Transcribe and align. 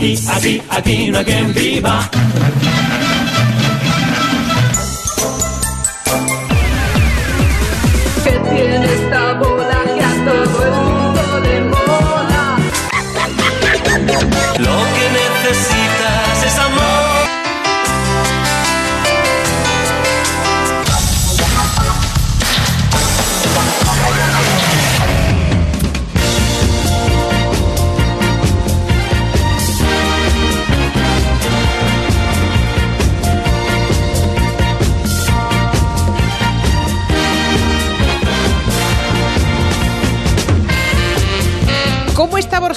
aquí, 0.00 0.16
aquí, 0.28 0.62
aquí 0.70 1.10
no 1.10 1.18
hay 1.18 1.24
quien 1.24 1.52
viva. 1.52 2.10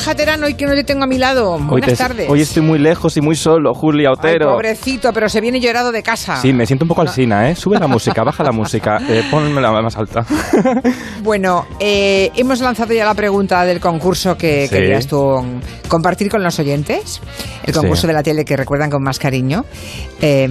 ¿Cómo 0.04 0.12
está 0.12 0.24
Borja 0.24 0.26
Terán 0.26 0.44
hoy 0.44 0.54
que 0.56 0.66
no 0.66 0.74
te 0.74 0.84
tengo 0.84 1.04
a 1.04 1.08
mi 1.08 1.18
lado? 1.18 1.54
Hoy, 1.54 1.62
Buenas 1.64 1.90
te- 1.92 1.96
tardes. 1.96 2.30
hoy 2.30 2.42
estoy 2.42 2.62
muy 2.62 2.78
lejos 2.78 3.16
y 3.16 3.22
muy 3.22 3.36
solo, 3.36 3.74
Julia 3.74 4.10
Ay, 4.10 4.16
Otero. 4.18 4.52
pobrecito, 4.52 5.14
pero 5.14 5.30
se 5.30 5.40
viene 5.40 5.60
llorado 5.62 5.92
de 5.94 6.04
casa. 6.04 6.42
Sí, 6.42 6.52
me 6.52 6.66
siento 6.66 6.84
un 6.86 6.90
poco 6.90 7.02
alsina, 7.02 7.50
¿eh? 7.50 7.56
Sube 7.56 7.80
la 7.80 7.88
música, 7.88 8.22
baja 8.24 8.44
la 8.44 8.52
música, 8.52 8.98
eh, 9.08 9.24
ponmela 9.32 9.72
más 9.82 9.96
alta. 9.98 10.26
Bueno, 11.24 11.66
eh, 11.80 12.32
hemos 12.36 12.60
lanzado 12.60 12.94
ya 12.94 13.06
la 13.06 13.14
pregunta 13.14 13.64
del 13.64 13.80
concurso 13.80 14.38
que 14.38 14.68
Sí. 14.68 14.76
querías 14.76 15.08
tú 15.08 15.42
compartir 15.88 16.30
con 16.30 16.44
los 16.44 16.60
oyentes. 16.60 17.22
El 17.64 17.74
concurso 17.74 18.02
Sí. 18.02 18.08
de 18.08 18.14
la 18.14 18.24
tele 18.24 18.44
que 18.44 18.58
recuerdan 18.58 18.90
con 18.90 19.02
más 19.02 19.20
cariño. 19.20 19.64
Eh, 20.22 20.50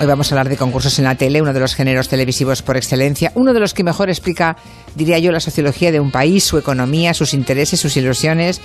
hoy 0.00 0.06
vamos 0.08 0.32
a 0.32 0.34
hablar 0.34 0.48
de 0.48 0.56
concursos 0.56 0.98
en 0.98 1.04
la 1.04 1.14
tele, 1.14 1.40
uno 1.40 1.52
de 1.52 1.60
los 1.60 1.76
géneros 1.76 2.08
televisivos 2.08 2.62
por 2.62 2.76
excelencia, 2.76 3.30
uno 3.36 3.52
de 3.54 3.60
los 3.60 3.74
que 3.74 3.84
mejor 3.84 4.08
explica, 4.10 4.56
diría 4.96 5.20
yo, 5.20 5.30
la 5.30 5.38
sociología 5.38 5.92
de 5.92 6.00
un 6.00 6.10
país, 6.10 6.42
su 6.42 6.58
economía, 6.58 7.14
sus 7.14 7.32
intereses, 7.32 7.78
sus 7.78 7.96
ilusiones. 7.96 8.60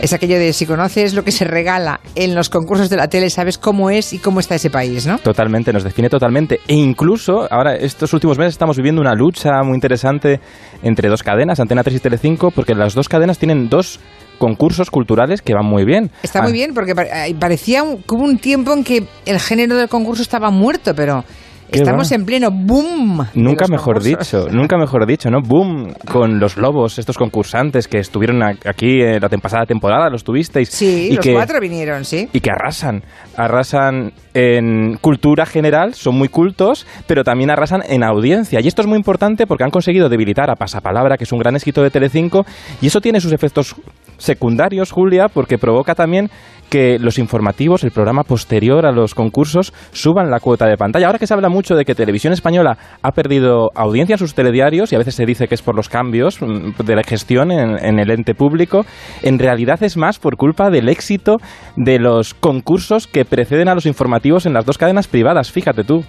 Es 0.00 0.12
aquello 0.12 0.38
de 0.38 0.52
si 0.52 0.64
conoces 0.64 1.14
lo 1.14 1.24
que 1.24 1.32
se 1.32 1.44
regala 1.44 2.00
en 2.14 2.34
los 2.34 2.50
concursos 2.50 2.88
de 2.88 2.96
la 2.96 3.08
tele, 3.08 3.30
sabes 3.30 3.58
cómo 3.58 3.90
es 3.90 4.12
y 4.12 4.18
cómo 4.18 4.38
está 4.40 4.54
ese 4.54 4.70
país, 4.70 5.06
¿no? 5.06 5.18
Totalmente, 5.18 5.72
nos 5.72 5.82
define 5.82 6.08
totalmente. 6.08 6.60
E 6.68 6.74
incluso, 6.74 7.48
ahora, 7.52 7.74
estos 7.74 8.12
últimos 8.12 8.38
meses 8.38 8.54
estamos 8.54 8.76
viviendo 8.76 9.00
una 9.00 9.14
lucha 9.14 9.50
muy 9.64 9.74
interesante 9.74 10.40
entre 10.82 11.08
dos 11.08 11.22
cadenas, 11.24 11.58
Antena 11.58 11.82
3 11.82 11.96
y 11.96 12.00
Telecinco, 12.00 12.50
porque 12.52 12.74
las 12.74 12.94
dos 12.94 13.08
cadenas 13.08 13.38
tienen 13.38 13.68
dos 13.68 13.98
concursos 14.38 14.88
culturales 14.90 15.42
que 15.42 15.52
van 15.52 15.66
muy 15.66 15.84
bien. 15.84 16.12
Está 16.22 16.42
muy 16.42 16.52
bien 16.52 16.72
porque 16.74 16.92
eh, 16.92 17.34
parecía 17.40 17.82
un- 17.82 18.02
que 18.04 18.14
hubo 18.14 18.22
un 18.22 18.38
tiempo 18.38 18.72
en 18.72 18.84
que 18.84 19.04
el 19.26 19.40
género 19.40 19.74
del 19.76 19.88
concurso 19.88 20.22
estaba 20.22 20.50
muerto, 20.50 20.94
pero 20.94 21.24
¿Qué 21.24 21.37
estamos 21.70 22.10
va? 22.10 22.16
en 22.16 22.24
pleno 22.24 22.50
boom. 22.50 23.26
Nunca 23.34 23.66
mejor 23.68 24.02
dicho, 24.02 24.46
nunca 24.50 24.76
mejor 24.76 25.06
dicho, 25.06 25.30
¿no? 25.30 25.40
Boom 25.40 25.94
con 26.10 26.38
los 26.38 26.56
lobos, 26.56 26.98
estos 26.98 27.16
concursantes 27.16 27.88
que 27.88 27.98
estuvieron 27.98 28.42
aquí 28.42 29.00
en 29.02 29.20
la 29.20 29.28
pasada 29.28 29.64
temporada, 29.66 30.08
los 30.10 30.24
tuvisteis. 30.24 30.68
Sí, 30.68 31.08
y 31.10 31.16
los 31.16 31.24
que, 31.24 31.32
cuatro 31.32 31.60
vinieron, 31.60 32.04
sí. 32.04 32.28
y 32.32 32.40
que 32.40 32.50
arrasan. 32.50 33.02
Arrasan 33.36 34.12
en 34.34 34.96
cultura 35.00 35.46
general, 35.46 35.94
son 35.94 36.16
muy 36.16 36.28
cultos, 36.28 36.86
pero 37.06 37.24
también 37.24 37.50
arrasan 37.50 37.82
en 37.88 38.04
audiencia. 38.04 38.60
Y 38.60 38.68
esto 38.68 38.82
es 38.82 38.88
muy 38.88 38.96
importante 38.96 39.46
porque 39.46 39.64
han 39.64 39.70
conseguido 39.70 40.08
debilitar 40.08 40.50
a 40.50 40.54
Pasapalabra, 40.54 41.16
que 41.16 41.24
es 41.24 41.32
un 41.32 41.38
gran 41.38 41.56
éxito 41.56 41.82
de 41.82 41.90
Telecinco, 41.90 42.44
y 42.80 42.86
eso 42.86 43.00
tiene 43.00 43.20
sus 43.20 43.32
efectos 43.32 43.74
secundarios, 44.18 44.90
Julia, 44.92 45.28
porque 45.28 45.58
provoca 45.58 45.94
también 45.94 46.30
que 46.68 46.98
los 46.98 47.18
informativos, 47.18 47.82
el 47.82 47.90
programa 47.90 48.24
posterior 48.24 48.84
a 48.84 48.92
los 48.92 49.14
concursos, 49.14 49.72
suban 49.92 50.30
la 50.30 50.40
cuota 50.40 50.66
de 50.66 50.76
pantalla. 50.76 51.06
Ahora 51.06 51.18
que 51.18 51.26
se 51.26 51.34
habla 51.34 51.48
mucho 51.48 51.74
de 51.74 51.84
que 51.84 51.94
Televisión 51.94 52.32
Española 52.32 52.76
ha 53.02 53.12
perdido 53.12 53.70
audiencia 53.74 54.14
en 54.14 54.18
sus 54.18 54.34
telediarios, 54.34 54.92
y 54.92 54.96
a 54.96 54.98
veces 54.98 55.14
se 55.14 55.24
dice 55.24 55.48
que 55.48 55.54
es 55.54 55.62
por 55.62 55.74
los 55.74 55.88
cambios 55.88 56.40
mm, 56.40 56.82
de 56.84 56.96
la 56.96 57.02
gestión 57.02 57.50
en, 57.50 57.82
en 57.82 57.98
el 57.98 58.10
ente 58.10 58.34
público, 58.34 58.84
en 59.22 59.38
realidad 59.38 59.82
es 59.82 59.96
más 59.96 60.18
por 60.18 60.36
culpa 60.36 60.70
del 60.70 60.88
éxito 60.88 61.36
de 61.76 61.98
los 61.98 62.34
concursos 62.34 63.06
que 63.06 63.24
preceden 63.24 63.68
a 63.68 63.74
los 63.74 63.86
informativos 63.86 64.46
en 64.46 64.52
las 64.52 64.66
dos 64.66 64.78
cadenas 64.78 65.08
privadas, 65.08 65.50
fíjate 65.50 65.84
tú. 65.84 66.04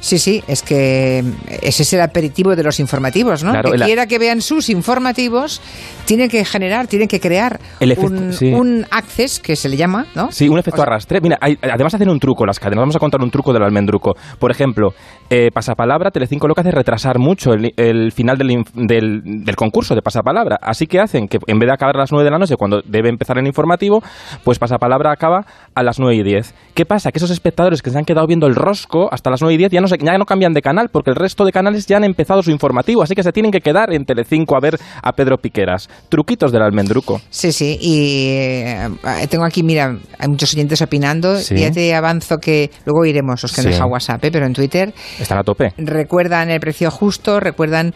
Sí, 0.00 0.18
sí, 0.18 0.42
es 0.48 0.62
que 0.62 1.22
ese 1.62 1.82
es 1.82 1.92
el 1.92 2.00
aperitivo 2.00 2.56
de 2.56 2.62
los 2.62 2.80
informativos, 2.80 3.44
¿no? 3.44 3.52
Claro, 3.52 3.70
que 3.72 3.78
quiera 3.78 4.06
que 4.06 4.18
vean 4.18 4.40
sus 4.40 4.68
informativos, 4.68 5.60
tiene 6.04 6.28
que 6.28 6.44
generar, 6.44 6.86
tiene 6.86 7.06
que 7.08 7.20
crear 7.20 7.60
El 7.80 7.92
efecto- 7.92 8.12
un, 8.12 8.32
sí. 8.32 8.46
un 8.52 8.86
access, 8.90 9.38
que 9.40 9.56
se 9.56 9.68
le 9.68 9.76
llama, 9.76 10.06
¿no? 10.14 10.30
Sí, 10.32 10.48
un 10.48 10.58
efecto 10.58 10.80
O 10.82 10.84
sea, 10.84 10.92
arrastre. 10.92 11.20
Mira, 11.20 11.38
hay- 11.40 11.58
además 11.62 11.94
hacen 11.94 12.08
un 12.08 12.18
truco 12.18 12.44
las 12.46 12.58
cadenas. 12.58 12.82
Vamos 12.82 12.96
a 12.96 12.98
contar 12.98 13.20
un 13.22 13.30
truco 13.30 13.52
del 13.52 13.62
almendruco. 13.62 14.14
Por 14.38 14.50
ejemplo, 14.50 14.90
eh, 15.34 15.50
Pasapalabra, 15.50 16.10
Telecinco 16.10 16.46
lo 16.46 16.54
que 16.54 16.60
hace 16.60 16.68
es 16.68 16.74
retrasar 16.74 17.18
mucho 17.18 17.54
el, 17.54 17.72
el 17.78 18.12
final 18.12 18.36
del, 18.36 18.64
del, 18.74 19.22
del 19.24 19.56
concurso 19.56 19.94
de 19.94 20.02
Pasapalabra. 20.02 20.58
Así 20.60 20.86
que 20.86 21.00
hacen 21.00 21.26
que 21.26 21.38
en 21.46 21.58
vez 21.58 21.68
de 21.68 21.72
acabar 21.72 21.96
a 21.96 22.00
las 22.00 22.12
9 22.12 22.22
de 22.24 22.30
la 22.30 22.38
noche, 22.38 22.56
cuando 22.56 22.82
debe 22.84 23.08
empezar 23.08 23.38
el 23.38 23.46
informativo, 23.46 24.02
pues 24.44 24.58
Pasapalabra 24.58 25.10
acaba 25.10 25.46
a 25.74 25.82
las 25.82 25.98
9 25.98 26.16
y 26.16 26.22
10. 26.22 26.54
¿Qué 26.74 26.84
pasa? 26.84 27.10
Que 27.12 27.18
esos 27.18 27.30
espectadores 27.30 27.80
que 27.80 27.88
se 27.90 27.96
han 27.96 28.04
quedado 28.04 28.26
viendo 28.26 28.46
el 28.46 28.54
rosco 28.54 29.08
hasta 29.10 29.30
las 29.30 29.40
9 29.40 29.54
y 29.54 29.56
10 29.56 29.72
ya 29.72 29.80
no, 29.80 29.88
se, 29.88 29.96
ya 29.96 30.18
no 30.18 30.26
cambian 30.26 30.52
de 30.52 30.60
canal 30.60 30.90
porque 30.92 31.08
el 31.10 31.16
resto 31.16 31.46
de 31.46 31.52
canales 31.52 31.86
ya 31.86 31.96
han 31.96 32.04
empezado 32.04 32.42
su 32.42 32.50
informativo. 32.50 33.02
Así 33.02 33.14
que 33.14 33.22
se 33.22 33.32
tienen 33.32 33.52
que 33.52 33.60
quedar 33.60 33.92
en 33.94 34.04
Telecinco 34.04 34.54
a 34.54 34.60
ver 34.60 34.78
a 35.02 35.12
Pedro 35.12 35.38
Piqueras. 35.38 35.88
Truquitos 36.10 36.52
del 36.52 36.60
almendruco. 36.62 37.22
Sí, 37.30 37.52
sí, 37.52 37.78
y 37.80 38.26
eh, 38.28 38.88
tengo 39.30 39.44
aquí, 39.46 39.62
mira, 39.62 39.96
hay 40.18 40.28
muchos 40.28 40.52
oyentes 40.54 40.82
opinando. 40.82 41.36
Sí. 41.38 41.56
Ya 41.56 41.70
te 41.70 41.94
avanzo 41.94 42.36
que 42.38 42.70
luego 42.84 43.06
iremos, 43.06 43.42
os 43.44 43.52
que 43.54 43.60
han 43.60 43.64
Sí. 43.66 43.70
dejado 43.70 43.88
WhatsApp, 43.90 44.24
¿eh? 44.24 44.30
pero 44.30 44.44
en 44.44 44.52
Twitter 44.52 44.92
Están 45.22 45.38
a 45.38 45.42
tope. 45.44 45.72
recuerdan 45.78 46.50
el 46.50 46.60
precio 46.60 46.90
justo, 46.90 47.40
recuerdan 47.40 47.94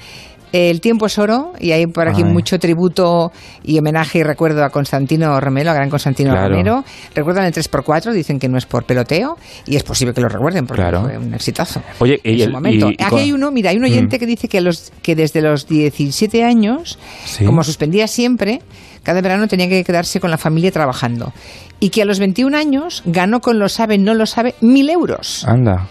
el 0.52 0.80
tiempo 0.80 1.06
es 1.06 1.18
oro 1.18 1.52
y 1.58 1.72
hay 1.72 1.86
por 1.88 2.08
aquí 2.08 2.22
Ay. 2.24 2.32
mucho 2.32 2.58
tributo 2.58 3.30
y 3.64 3.78
homenaje 3.78 4.20
y 4.20 4.22
recuerdo 4.22 4.64
a 4.64 4.70
Constantino 4.70 5.38
Romero, 5.40 5.70
a 5.70 5.74
gran 5.74 5.90
Constantino 5.90 6.30
Claro. 6.30 6.48
Romero. 6.50 6.84
Recuerdan 7.14 7.44
el 7.46 7.52
3x4, 7.52 8.12
dicen 8.12 8.38
que 8.38 8.48
no 8.48 8.56
es 8.56 8.64
por 8.64 8.84
peloteo 8.84 9.36
y 9.66 9.76
es 9.76 9.82
posible 9.82 10.14
que 10.14 10.20
lo 10.20 10.28
recuerden 10.28 10.66
porque 10.66 10.82
Claro. 10.82 11.02
fue 11.02 11.18
un 11.18 11.34
exitazo. 11.34 11.82
Oye, 11.98 12.20
y 12.22 12.40
su 12.44 12.50
momento. 12.50 12.88
y- 12.90 12.92
y 12.98 13.02
Aquí 13.04 13.16
hay 13.16 13.32
uno, 13.32 13.50
mira, 13.50 13.70
hay 13.70 13.76
un 13.76 13.84
oyente 13.84 14.16
Mm. 14.16 14.20
que 14.20 14.26
dice 14.26 14.48
que, 14.48 14.60
los, 14.60 14.92
que 15.02 15.14
desde 15.16 15.42
los 15.42 15.66
17 15.66 16.44
años, 16.44 16.98
Sí. 17.26 17.44
como 17.44 17.62
suspendía 17.64 18.06
siempre, 18.06 18.62
cada 19.02 19.20
verano 19.20 19.48
tenía 19.48 19.68
que 19.68 19.82
quedarse 19.84 20.20
con 20.20 20.30
la 20.30 20.38
familia 20.38 20.70
trabajando. 20.70 21.32
Y 21.80 21.90
que 21.90 22.02
a 22.02 22.04
los 22.06 22.18
21 22.18 22.54
años 22.54 23.02
ganó 23.04 23.40
con 23.40 23.58
lo 23.58 23.68
sabe, 23.68 23.98
no 23.98 24.14
lo 24.14 24.24
sabe, 24.26 24.54
mil 24.62 24.88
euros 24.88 25.44
Anda. 25.46 25.86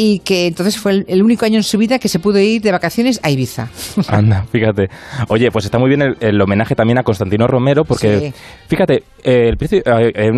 Y 0.00 0.20
que 0.20 0.46
entonces 0.46 0.78
fue 0.78 0.92
el, 0.92 1.04
el 1.08 1.22
único 1.24 1.44
año 1.44 1.56
en 1.56 1.64
su 1.64 1.76
vida 1.76 1.98
que 1.98 2.08
se 2.08 2.20
pudo 2.20 2.38
ir 2.38 2.62
de 2.62 2.70
vacaciones 2.70 3.18
a 3.24 3.30
Ibiza. 3.30 3.68
Anda, 4.08 4.44
fíjate. 4.52 4.88
Oye, 5.28 5.50
pues 5.50 5.64
está 5.64 5.78
muy 5.80 5.88
bien 5.88 6.02
el, 6.02 6.16
el 6.20 6.40
homenaje 6.40 6.76
también 6.76 6.98
a 6.98 7.02
Constantino 7.02 7.48
Romero, 7.48 7.84
porque 7.84 8.18
Sí. 8.18 8.32
fíjate, 8.68 9.02
el, 9.24 9.56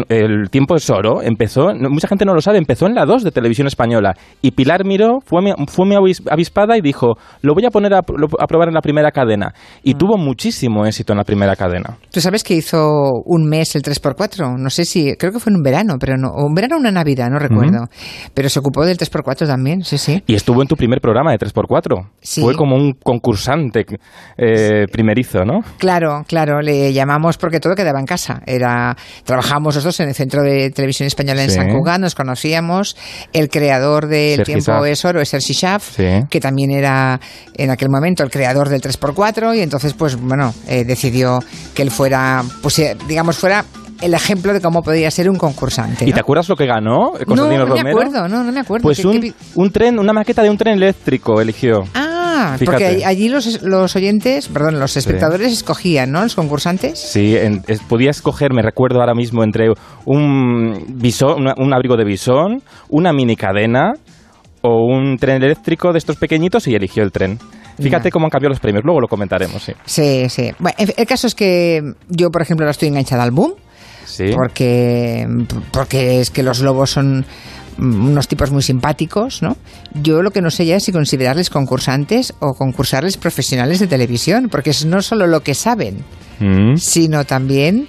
el 0.09 0.51
tiempo 0.51 0.77
es 0.77 0.89
oro, 0.89 1.21
empezó, 1.23 1.75
mucha 1.75 2.09
gente 2.09 2.25
no 2.25 2.33
lo 2.35 2.41
sabe, 2.41 2.57
empezó 2.57 2.87
en 2.87 2.95
la 2.95 3.05
2 3.05 3.23
de 3.23 3.31
Televisión 3.33 3.67
Española. 3.67 4.15
Y 4.41 4.53
Pilar 4.53 4.85
Miró 4.87 5.19
fue 5.25 5.41
fue 5.69 5.87
mi 5.87 5.95
avis- 5.95 6.23
avispada 6.31 6.77
y 6.77 6.81
dijo, 6.81 7.17
lo 7.43 7.53
voy 7.55 7.67
a 7.67 7.71
poner 7.71 7.93
a, 7.93 8.01
lo- 8.17 8.29
a 8.39 8.47
probar 8.47 8.69
en 8.69 8.75
la 8.75 8.81
primera 8.81 9.11
cadena. 9.11 9.53
Y 9.83 9.95
tuvo 9.95 10.17
muchísimo 10.17 10.87
éxito 10.87 11.13
en 11.13 11.19
la 11.19 11.25
primera 11.25 11.55
cadena. 11.55 11.99
Tú 12.11 12.21
sabes 12.21 12.43
que 12.45 12.55
hizo 12.55 12.79
un 13.27 13.47
mes 13.49 13.77
el 13.77 13.83
3x4, 13.83 14.57
no 14.59 14.71
sé 14.71 14.85
si, 14.87 15.15
creo 15.17 15.33
que 15.33 15.39
fue 15.39 15.51
en 15.53 15.57
un 15.57 15.63
verano, 15.63 15.97
pero 16.01 16.17
no, 16.17 16.29
o 16.29 16.47
un 16.47 16.55
verano 16.55 16.77
o 16.77 16.79
una 16.81 16.91
Navidad, 16.91 17.29
no 17.31 17.39
recuerdo. 17.39 17.87
Pero 18.35 18.49
se 18.49 18.59
ocupó 18.59 18.85
del 18.85 18.97
3x4 18.97 19.50
también, 19.51 19.83
sí, 19.83 19.99
sí. 19.99 20.23
Y 20.29 20.37
estuvo 20.37 20.63
en 20.63 20.69
tu 20.69 20.77
primer 20.77 21.01
programa 21.01 21.33
de 21.33 21.39
3x4. 21.39 22.09
Sí. 22.21 22.41
Fue 22.41 22.55
como 22.55 22.77
un 22.77 22.93
concursante 22.93 23.85
eh, 24.39 24.87
primerizo, 24.93 25.45
¿no? 25.45 25.61
Claro, 25.79 26.25
claro, 26.29 26.61
le 26.61 26.93
llamamos 26.93 27.37
porque 27.37 27.59
todo 27.59 27.75
quedaba 27.75 27.99
en 27.99 28.07
casa. 28.07 28.43
Era, 28.47 28.97
trabajábamos 29.25 29.75
los 29.75 29.83
dos 29.85 29.99
en 30.01 30.09
el 30.11 30.15
Centro 30.15 30.43
de 30.43 30.71
Televisión 30.71 31.09
Española 31.09 31.43
en 31.43 31.51
Sí. 31.51 31.57
San 31.57 31.71
Cugat, 31.73 32.01
nos 32.01 32.15
conocíamos. 32.15 32.97
El 33.33 33.49
creador 33.49 34.07
del 34.07 34.37
Sergi 34.37 34.53
Tiempo 34.53 34.85
es 34.85 35.05
Oro 35.05 35.21
es 35.21 35.29
Sergi 35.31 35.53
Schaaf, 35.53 35.97
Sí. 35.97 36.07
que 36.31 36.41
también 36.41 36.71
era 36.71 37.19
en 37.57 37.71
aquel 37.71 37.89
momento 37.91 38.23
el 38.23 38.31
creador 38.31 38.69
del 38.69 38.81
3x4 38.81 39.57
y 39.57 39.61
entonces, 39.61 39.95
pues 39.95 40.15
bueno, 40.17 40.55
eh, 40.69 40.85
decidió 40.85 41.41
que 41.75 41.83
él 41.83 41.91
fuera, 41.91 42.43
pues 42.63 42.79
eh, 42.79 42.97
digamos, 43.09 43.37
fuera 43.37 43.65
el 44.01 44.15
ejemplo 44.15 44.53
de 44.53 44.61
cómo 44.61 44.83
podía 44.83 45.11
ser 45.11 45.29
un 45.31 45.37
concursante. 45.37 46.09
¿Y 46.09 46.13
te 46.13 46.21
acuerdas 46.21 46.49
lo 46.49 46.57
que 46.57 46.67
ganó 46.67 47.13
no, 47.27 47.35
no 47.37 47.75
me 47.75 47.91
acuerdo, 47.91 48.29
no, 48.29 48.43
no 48.45 48.53
me 48.53 48.61
acuerdo. 48.61 48.83
Pues 48.83 49.01
¿Qué- 49.01 49.07
un, 49.07 49.21
qué- 49.21 49.33
un 49.57 49.71
tren, 49.71 49.99
una 49.99 50.13
maqueta 50.13 50.43
de 50.43 50.51
un 50.51 50.57
tren 50.57 50.75
eléctrico 50.77 51.41
eligió. 51.41 51.83
Ah, 51.95 52.57
Fíjate. 52.59 52.65
porque 52.65 52.87
all- 52.97 53.05
allí 53.05 53.29
los, 53.29 53.63
los 53.63 53.95
oyentes, 53.97 54.49
perdón, 54.49 54.81
los 54.81 54.97
espectadores 54.97 55.53
escogían, 55.53 56.11
¿no? 56.11 56.23
Los 56.23 56.35
concursantes. 56.35 56.99
Sí, 56.99 57.37
en- 57.37 57.63
es- 57.67 57.81
podía 57.81 58.11
escoger, 58.11 58.53
me 58.55 58.63
recuerdo 58.63 59.01
ahora 59.01 59.15
mismo, 59.15 59.45
entre 59.45 59.69
un, 60.07 60.85
bisón, 60.95 61.41
una- 61.43 61.55
un 61.59 61.73
abrigo 61.75 61.97
de 61.97 62.05
bisón, 62.05 62.63
una 62.89 63.13
mini 63.13 63.37
cadena 63.37 63.93
o 64.63 64.85
un 64.87 65.17
tren 65.19 65.43
eléctrico 65.43 65.93
de 65.93 65.99
estos 65.99 66.17
pequeñitos 66.17 66.67
y 66.69 66.75
eligió 66.75 67.03
el 67.03 67.13
tren. 67.13 67.39
Fíjate 67.81 68.11
cómo 68.11 68.27
han 68.27 68.31
cambiado 68.31 68.51
los 68.51 68.61
premios, 68.61 68.85
luego 68.85 69.01
lo 69.01 69.09
comentaremos, 69.09 69.63
sí. 69.63 69.73
Sí, 69.87 70.29
sí. 70.29 70.51
Bueno, 70.59 70.77
el 70.79 71.07
caso 71.07 71.27
es 71.27 71.35
que 71.35 71.81
yo, 72.09 72.29
por 72.31 72.43
ejemplo, 72.43 72.65
ahora 72.65 72.73
estoy 72.73 72.89
enganchada 72.89 73.23
al 73.23 73.31
boom. 73.31 73.55
Sí. 74.05 74.31
porque, 74.35 75.27
porque 75.73 76.21
es 76.21 76.31
que 76.31 76.43
los 76.43 76.61
lobos 76.61 76.91
son 76.91 77.25
unos 77.79 78.29
tipos 78.29 78.51
muy 78.51 78.63
simpáticos, 78.63 79.43
¿no? 79.43 79.57
Yo 79.95 80.23
lo 80.23 80.31
que 80.33 80.43
no 80.43 80.51
sé 80.51 80.67
ya 80.67 80.77
es 80.77 80.85
si 80.85 80.93
considerarles 80.93 81.49
concursantes 81.49 82.35
o 82.41 82.53
concursarles 82.55 83.17
profesionales 83.17 83.79
de 83.79 83.87
televisión, 83.87 84.49
porque 84.51 84.71
es 84.71 84.85
no 84.85 85.01
solo 85.01 85.27
lo 85.27 85.41
que 85.43 85.55
saben, 85.55 86.05
Mm. 86.41 86.77
sino 86.77 87.25
también 87.25 87.87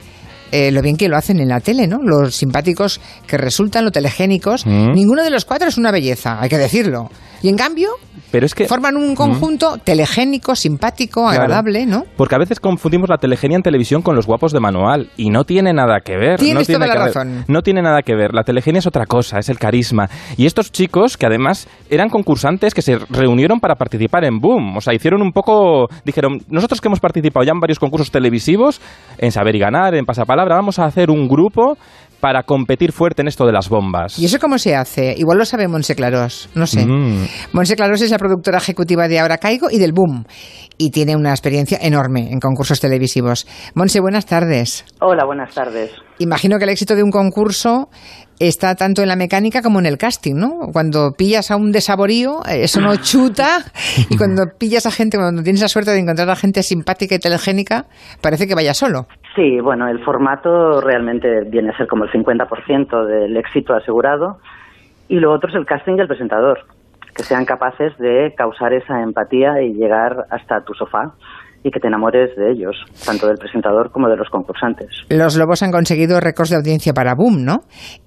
eh, 0.52 0.72
lo 0.72 0.82
bien 0.82 0.98
que 0.98 1.08
lo 1.08 1.16
hacen 1.16 1.40
en 1.40 1.48
la 1.48 1.62
tele, 1.62 1.88
¿no? 1.88 2.00
Los 2.04 2.36
simpáticos 2.36 3.00
que 3.26 3.38
resultan, 3.38 3.86
los 3.86 3.94
telegénicos. 3.94 4.66
Mm. 4.66 4.92
Ninguno 4.92 5.24
de 5.24 5.30
los 5.30 5.46
cuatro 5.46 5.70
es 5.70 5.78
una 5.78 5.92
belleza, 5.92 6.42
hay 6.42 6.50
que 6.50 6.58
decirlo. 6.58 7.10
Y 7.44 7.50
en 7.50 7.58
cambio, 7.58 7.90
Pero 8.32 8.46
es 8.46 8.54
que... 8.56 8.66
forman 8.66 8.96
un 8.98 9.16
conjunto 9.16 9.78
telegénico, 9.84 10.56
simpático, 10.56 11.22
Claro. 11.24 11.42
agradable, 11.44 11.86
¿no? 11.86 12.04
Porque 12.18 12.36
a 12.36 12.38
veces 12.38 12.60
confundimos 12.60 13.10
la 13.10 13.18
telegenia 13.18 13.56
en 13.58 13.64
televisión 13.64 14.02
con 14.02 14.16
los 14.16 14.26
guapos 14.28 14.52
de 14.52 14.60
manual 14.60 15.10
y 15.18 15.30
no 15.30 15.44
tiene 15.44 15.74
nada 15.74 16.00
que 16.02 16.18
ver. 16.18 16.40
Tienes 16.40 16.62
no 16.62 16.66
tiene 16.66 16.86
toda 16.86 16.96
la 17.00 17.06
ver. 17.06 17.14
razón. 17.16 17.46
No 17.48 17.62
tiene 17.62 17.82
nada 17.82 18.02
que 18.04 18.16
ver. 18.16 18.34
La 18.34 18.44
telegenia 18.44 18.80
es 18.80 18.88
otra 18.88 19.06
cosa, 19.06 19.40
es 19.40 19.50
el 19.50 19.58
carisma. 19.60 20.08
Y 20.38 20.46
estos 20.46 20.72
chicos 20.72 21.18
que 21.18 21.26
además 21.26 21.68
eran 21.90 22.10
concursantes 22.10 22.74
que 22.74 22.82
se 22.82 22.98
reunieron 23.10 23.60
para 23.60 23.76
participar 23.76 24.24
en 24.26 24.40
Boom, 24.40 24.78
o 24.78 24.82
sea, 24.82 24.94
hicieron 24.94 25.22
un 25.22 25.32
poco, 25.32 25.88
dijeron, 26.06 26.40
nosotros 26.50 26.80
que 26.80 26.88
hemos 26.88 27.00
participado 27.00 27.44
ya 27.44 27.52
en 27.52 27.60
varios 27.60 27.80
concursos 27.80 28.12
televisivos, 28.12 28.80
en 29.18 29.32
Saber 29.32 29.56
y 29.56 29.60
Ganar, 29.60 29.96
en 29.96 30.06
Pasapalabra, 30.06 30.56
vamos 30.56 30.80
a 30.80 30.86
hacer 30.86 31.10
un 31.10 31.28
grupo 31.28 31.78
para 32.22 32.44
competir 32.44 32.94
fuerte 32.94 33.22
en 33.24 33.28
esto 33.28 33.46
de 33.46 33.52
las 33.52 33.68
bombas. 33.68 34.18
¿Y 34.18 34.26
eso 34.26 34.40
cómo 34.40 34.58
se 34.58 34.76
hace? 34.76 35.14
Igual 35.18 35.40
lo 35.40 35.46
sabe 35.46 35.68
Monse 35.68 35.96
Clarós, 35.96 36.50
no 36.56 36.68
sé. 36.68 36.86
Mm. 36.86 37.26
Monse 37.52 37.76
Clarós 37.76 38.02
es 38.02 38.12
la 38.12 38.18
productora 38.18 38.60
ejecutiva 38.60 39.08
de 39.08 39.20
Ahora 39.20 39.40
Caigo 39.40 39.70
y 39.70 39.80
del 39.80 39.92
Boom. 39.92 40.26
Y 40.78 40.92
tiene 40.92 41.16
una 41.16 41.32
experiencia 41.32 41.80
enorme 41.82 42.32
en 42.32 42.40
concursos 42.40 42.80
televisivos. 42.80 43.48
Monse, 43.76 44.00
buenas 44.00 44.26
tardes. 44.26 44.86
Hola, 45.00 45.26
buenas 45.26 45.54
tardes. 45.54 45.92
Imagino 46.20 46.58
que 46.60 46.66
el 46.66 46.70
éxito 46.70 46.96
de 46.96 47.04
un 47.04 47.12
concurso 47.12 47.90
está 48.48 48.76
tanto 48.76 49.02
en 49.02 49.08
la 49.08 49.16
mecánica 49.16 49.62
como 49.62 49.80
en 49.80 49.86
el 49.86 49.98
casting, 49.98 50.36
¿no? 50.36 50.52
Cuando 50.74 51.12
pillas 51.16 51.52
a 51.52 51.56
un 51.56 51.72
desaborío, 51.72 52.44
eso 52.48 52.82
no 52.82 52.96
chuta, 52.98 53.64
y 54.10 54.18
cuando 54.18 54.46
pillas 54.58 54.86
a 54.88 54.92
gente, 54.92 55.18
cuando 55.18 55.44
tienes 55.44 55.62
la 55.62 55.68
suerte 55.68 55.92
de 55.92 56.00
encontrar 56.00 56.30
a 56.30 56.36
gente 56.36 56.64
simpática 56.64 57.16
y 57.16 57.20
telegénica, 57.20 57.86
parece 58.20 58.48
que 58.48 58.56
vaya 58.56 58.74
solo. 58.74 59.08
Sí, 59.36 59.60
bueno, 59.62 59.88
el 59.88 60.04
formato 60.04 60.82
realmente 60.82 61.42
viene 61.46 61.70
a 61.70 61.78
ser 61.78 61.88
como 61.88 62.04
el 62.04 62.12
50% 62.12 63.06
del 63.06 63.38
éxito 63.38 63.74
asegurado. 63.74 64.40
Y 65.08 65.20
lo 65.20 65.32
otro 65.32 65.50
es 65.50 65.56
el 65.56 65.66
casting 65.66 65.96
y 65.98 66.02
el 66.02 66.08
presentador, 66.08 66.66
que 67.16 67.24
sean 67.24 67.46
capaces 67.46 67.98
de 67.98 68.34
causar 68.38 68.74
esa 68.74 69.02
empatía 69.02 69.62
y 69.62 69.74
llegar 69.74 70.26
hasta 70.30 70.64
tu 70.64 70.74
sofá 70.74 71.14
y 71.64 71.70
que 71.72 71.80
te 71.80 71.88
enamores 71.88 72.36
de 72.36 72.52
ellos, 72.52 72.76
tanto 73.06 73.28
del 73.28 73.38
presentador 73.38 73.92
como 73.92 74.10
de 74.10 74.18
los 74.18 74.30
concursantes. 74.30 74.88
Los 75.10 75.36
Lobos 75.36 75.62
han 75.64 75.72
conseguido 75.72 76.20
récords 76.20 76.50
de 76.50 76.56
audiencia 76.58 76.94
para 76.94 77.14
Boom, 77.14 77.46
¿no? 77.46 77.62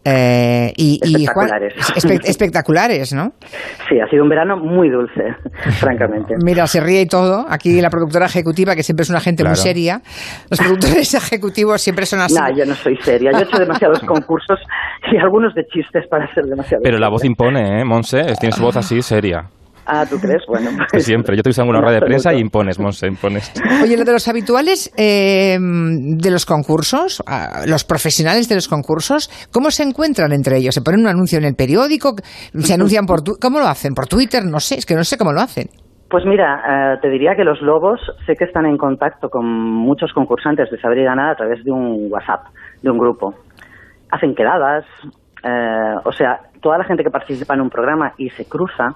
Eh, 0.05 0.73
y, 0.77 0.99
Espectaculares. 1.03 1.75
espe- 1.97 2.21
espectaculares, 2.25 3.13
¿no? 3.15 3.33
Sí, 3.89 4.01
ha 4.01 4.09
sido 4.09 4.23
un 4.25 4.29
verano 4.29 4.57
muy 4.57 4.91
dulce, 4.91 5.23
francamente. 5.79 6.35
Mira, 6.43 6.67
se 6.67 6.81
ríe 6.81 7.03
y 7.03 7.07
todo. 7.07 7.47
Aquí 7.49 7.81
la 7.81 7.91
productora 7.91 8.27
ejecutiva, 8.27 8.75
que 8.75 8.83
siempre 8.83 9.03
es 9.05 9.11
una 9.11 9.21
gente 9.21 9.45
muy 9.45 9.57
seria. 9.57 10.01
Los 10.51 10.59
productores 10.61 11.15
ejecutivos 11.15 11.81
siempre 11.81 12.07
son 12.07 12.21
así. 12.21 12.35
No, 12.35 12.57
yo 12.57 12.67
no 12.67 12.75
soy 12.75 12.97
seria. 12.99 13.31
Yo 13.33 13.39
he 13.39 13.43
hecho 13.43 13.59
demasiados 13.59 14.01
concursos 14.01 14.59
y 15.13 15.17
algunos 15.17 15.55
de 15.55 15.65
chistes 15.67 16.07
para 16.09 16.33
ser 16.35 16.45
demasiado. 16.45 16.83
Pero 16.83 16.99
la 16.99 17.09
voz 17.09 17.25
impone, 17.25 17.81
¿eh, 17.81 17.85
Monse? 17.85 18.23
Tienes 18.41 18.59
voz 18.59 18.77
así 18.77 19.01
seria. 19.03 19.45
Ah, 19.87 20.07
¿tú 20.09 20.19
crees? 20.19 20.43
Bueno, 20.49 20.71
Que 20.71 20.85
pues, 20.93 21.05
siempre. 21.05 21.37
Yo 21.37 21.43
te 21.43 21.51
en 21.51 21.69
una 21.69 21.81
rueda 21.81 21.97
de 22.01 22.07
prensa 22.07 22.33
y 22.33 22.41
impones, 22.41 22.79
Monse, 22.79 23.07
impones. 23.07 23.53
Oye, 23.83 23.97
lo 23.97 24.05
de 24.05 24.13
los 24.13 24.27
habituales 24.29 24.91
eh, 24.97 25.59
de 25.61 26.31
los 26.31 26.47
concursos, 26.47 27.23
ah, 27.27 27.63
los 27.67 27.85
profesionales 27.85 28.49
de 28.49 28.55
los 28.55 28.69
concursos, 28.69 29.31
¿cómo 29.53 29.71
se 29.71 29.83
encuentran 29.83 30.33
entre 30.33 30.57
ellos? 30.57 30.75
¿Se 30.75 30.81
ponen 30.83 31.01
un 31.01 31.09
anuncio 31.09 31.39
en 31.39 31.45
el 31.45 31.55
periódico? 31.55 32.15
¿Se 32.59 32.75
anuncian 32.75 33.05
por... 33.05 33.23
tu- 33.23 33.37
¿Cómo 33.41 33.59
lo 33.59 33.67
hacen? 33.67 33.95
¿Por 33.95 34.07
Twitter? 34.07 34.43
No 34.45 34.59
sé, 34.59 34.77
es 34.77 34.87
que 34.87 34.95
no 34.95 35.05
sé 35.05 35.19
cómo 35.19 35.33
lo 35.33 35.41
hacen. 35.41 35.69
Pues 36.09 36.25
mira, 36.27 36.95
eh, 36.95 36.99
te 37.03 37.09
diría 37.11 37.35
que 37.37 37.45
los 37.45 37.61
lobos 37.61 38.01
sé 38.27 38.35
que 38.39 38.45
están 38.45 38.67
en 38.67 38.77
contacto 38.79 39.29
con 39.29 39.45
muchos 39.47 40.13
concursantes 40.13 40.71
de 40.71 40.79
Saber 40.81 40.99
y 40.99 41.05
Ganar 41.05 41.31
a 41.33 41.37
través 41.37 41.65
de 41.65 41.71
un 41.73 42.09
WhatsApp, 42.11 42.47
de 42.83 42.91
un 42.91 42.99
grupo. 42.99 43.35
Hacen 44.11 44.35
quedadas, 44.35 44.85
eh, 45.43 45.95
o 46.05 46.13
sea, 46.13 46.39
toda 46.63 46.79
la 46.79 46.85
gente 46.85 47.03
que 47.03 47.11
participa 47.11 47.55
en 47.55 47.63
un 47.63 47.71
programa 47.71 48.13
y 48.17 48.31
se 48.31 48.45
cruza 48.47 48.95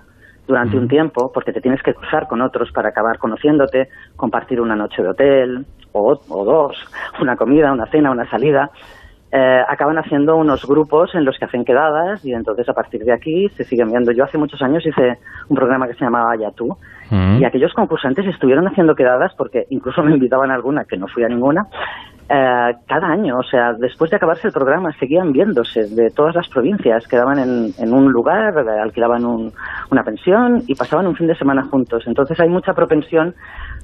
durante 0.48 0.76
un 0.76 0.88
tiempo, 0.88 1.30
porque 1.32 1.52
te 1.52 1.60
tienes 1.60 1.82
que 1.82 1.94
cruzar 1.94 2.26
con 2.26 2.40
otros 2.40 2.72
para 2.72 2.88
acabar 2.88 3.18
conociéndote, 3.18 3.88
compartir 4.16 4.60
una 4.60 4.74
noche 4.74 5.02
de 5.02 5.08
hotel, 5.08 5.66
o, 5.92 6.18
o 6.28 6.44
dos, 6.44 6.76
una 7.20 7.36
comida, 7.36 7.72
una 7.72 7.86
cena, 7.86 8.10
una 8.10 8.28
salida, 8.28 8.70
eh, 9.30 9.62
acaban 9.68 9.98
haciendo 9.98 10.36
unos 10.36 10.66
grupos 10.66 11.14
en 11.14 11.26
los 11.26 11.38
que 11.38 11.44
hacen 11.44 11.64
quedadas 11.64 12.24
y 12.24 12.32
entonces 12.32 12.66
a 12.68 12.72
partir 12.72 13.04
de 13.04 13.12
aquí 13.12 13.48
se 13.50 13.64
siguen 13.64 13.90
viendo. 13.90 14.10
Yo 14.10 14.24
hace 14.24 14.38
muchos 14.38 14.62
años 14.62 14.84
hice 14.86 15.18
un 15.48 15.56
programa 15.56 15.86
que 15.86 15.92
se 15.94 16.04
llamaba 16.04 16.34
Ya 16.36 16.50
tú 16.50 16.74
Mm. 17.10 17.38
y 17.40 17.44
aquellos 17.44 17.72
concursantes 17.72 18.26
estuvieron 18.26 18.66
haciendo 18.66 18.94
quedadas 18.94 19.32
porque 19.36 19.66
incluso 19.70 20.02
me 20.02 20.12
invitaban 20.12 20.50
a 20.50 20.54
alguna 20.54 20.84
que 20.84 20.96
no 20.96 21.08
fui 21.08 21.24
a 21.24 21.28
ninguna 21.28 21.66
eh, 22.30 22.72
cada 22.86 23.06
año, 23.08 23.38
o 23.38 23.42
sea, 23.42 23.72
después 23.78 24.10
de 24.10 24.16
acabarse 24.16 24.48
el 24.48 24.52
programa 24.52 24.90
seguían 25.00 25.32
viéndose 25.32 25.84
de 25.88 26.10
todas 26.10 26.34
las 26.34 26.48
provincias, 26.48 27.06
quedaban 27.08 27.38
en, 27.38 27.72
en 27.78 27.92
un 27.92 28.12
lugar, 28.12 28.52
eh, 28.58 28.80
alquilaban 28.82 29.24
un- 29.24 29.52
una 29.90 30.02
pensión 30.02 30.62
y 30.66 30.74
pasaban 30.74 31.06
un 31.06 31.16
fin 31.16 31.26
de 31.26 31.34
semana 31.36 31.62
juntos. 31.70 32.04
Entonces 32.06 32.38
hay 32.40 32.48
mucha 32.48 32.72
propensión 32.74 33.28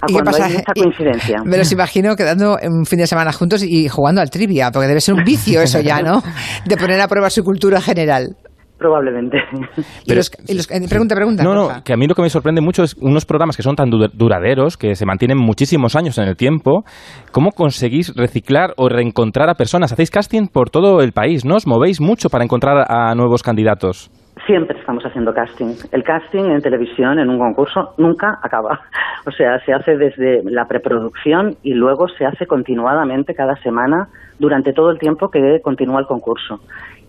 a 0.03 0.07
¿Y 0.07 0.07
qué 0.09 0.13
cuando 0.13 0.31
pasa? 0.33 0.45
hay 0.47 0.53
mucha 0.53 0.73
Y- 0.75 0.81
coincidencia. 0.83 1.37
Me 1.45 1.57
los 1.57 1.73
imagino 1.73 2.17
quedando 2.17 2.59
un 2.63 2.85
fin 2.85 2.99
de 2.99 3.07
semana 3.07 3.33
juntos 3.33 3.63
y 3.63 3.89
jugando 3.89 4.21
al 4.21 4.29
trivia, 4.31 4.71
porque 4.71 4.89
debe 4.89 5.01
ser 5.01 5.15
un 5.15 5.25
vicio 5.25 5.63
eso 5.63 5.81
ya, 5.81 6.03
¿no? 6.03 6.23
De 6.67 6.77
poner 6.77 7.01
a 7.01 7.09
prueba 7.09 7.31
su 7.31 7.43
cultura 7.45 7.81
general. 7.81 8.37
Probablemente. 8.85 9.39
Pero- 10.07 10.17
los- 10.19 10.31
los- 10.47 10.71
eh, 10.71 10.87
pregunta, 10.91 11.15
pregunta. 11.15 11.43
No, 11.43 11.55
porfa. 11.55 11.77
no, 11.79 11.85
que 11.85 11.95
a 11.95 11.97
mí 11.97 12.07
lo 12.07 12.15
que 12.15 12.21
me 12.21 12.29
sorprende 12.29 12.61
mucho 12.61 12.83
es 12.83 12.95
unos 13.01 13.25
programas 13.25 13.57
que 13.57 13.63
son 13.63 13.77
tan 13.77 13.89
du- 13.89 14.11
duraderos, 14.13 14.77
que 14.77 14.95
se 14.95 15.07
mantienen 15.07 15.39
muchísimos 15.39 15.97
años 15.97 16.19
en 16.19 16.29
el 16.29 16.37
tiempo. 16.37 16.85
¿Cómo 17.33 17.53
conseguís 17.53 18.13
reciclar 18.15 18.75
o 18.77 18.91
reencontrar 18.91 19.49
a 19.49 19.55
personas? 19.55 19.91
Hacéis 19.91 20.11
casting 20.11 20.49
por 20.53 20.69
todo 20.69 21.01
el 21.01 21.13
país, 21.13 21.47
¿no? 21.47 21.55
Os 21.55 21.67
movéis 21.67 21.99
mucho 22.03 22.29
para 22.29 22.45
encontrar 22.45 22.85
a 22.87 23.15
nuevos 23.15 23.43
candidatos. 23.43 24.11
Siempre 24.47 24.79
estamos 24.79 25.03
haciendo 25.07 25.33
casting. 25.33 25.75
El 25.93 26.03
casting 26.03 26.51
en 26.51 26.61
televisión, 26.61 27.19
en 27.19 27.31
un 27.31 27.39
concurso, 27.39 27.95
nunca 27.97 28.39
acaba. 28.43 28.81
O 29.27 29.31
sea, 29.31 29.59
se 29.65 29.73
hace 29.73 29.97
desde 29.97 30.43
la 30.45 30.67
preproducción 30.67 31.57
y 31.63 31.73
luego 31.73 32.09
se 32.09 32.27
hace 32.27 32.45
continuadamente 32.47 33.33
cada 33.33 33.57
semana 33.63 34.09
durante 34.39 34.75
todo 34.75 34.91
el 34.91 34.99
tiempo 34.99 35.31
que 35.31 35.61
continúa 35.63 35.99
el 36.01 36.05
concurso. 36.07 36.61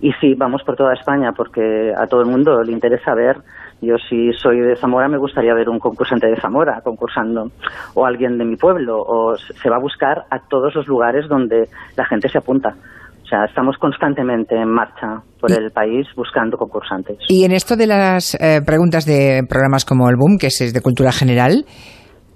Y 0.06 0.12
sí, 0.22 0.36
vamos 0.38 0.62
por 0.64 0.76
toda 0.76 0.94
España 0.94 1.32
porque 1.36 1.92
a 1.98 2.06
todo 2.06 2.22
el 2.22 2.28
mundo 2.28 2.62
le 2.62 2.72
interesa 2.72 3.16
ver. 3.16 3.38
Yo 3.82 3.96
si 3.98 4.32
soy 4.34 4.60
de 4.60 4.76
Zamora 4.76 5.08
me 5.08 5.18
gustaría 5.18 5.52
ver 5.56 5.68
un 5.68 5.80
concursante 5.80 6.28
de 6.28 6.40
Zamora 6.40 6.80
concursando 6.84 7.50
o 7.96 8.06
alguien 8.06 8.38
de 8.38 8.46
mi 8.46 8.56
pueblo 8.56 9.00
o 9.00 9.36
se 9.36 9.68
va 9.68 9.78
a 9.78 9.80
buscar 9.80 10.26
a 10.30 10.48
todos 10.48 10.76
los 10.76 10.86
lugares 10.86 11.28
donde 11.28 11.70
la 11.98 12.06
gente 12.06 12.30
se 12.30 12.38
apunta. 12.38 12.76
O 13.24 13.28
sea, 13.28 13.46
estamos 13.46 13.78
constantemente 13.80 14.56
en 14.56 14.70
marcha 14.70 15.24
por 15.42 15.52
el 15.52 15.72
país 15.72 16.06
buscando 16.16 16.56
concursantes. 16.56 17.18
Y 17.28 17.44
en 17.44 17.52
esto 17.52 17.76
de 17.76 17.88
las 17.88 18.36
eh, 18.36 18.62
preguntas 18.64 19.08
de 19.08 19.42
programas 19.50 19.86
como 19.86 20.08
el 20.08 20.18
Boom, 20.18 20.38
que 20.38 20.48
es 20.48 20.72
de 20.72 20.82
cultura 20.82 21.12
general, 21.12 21.66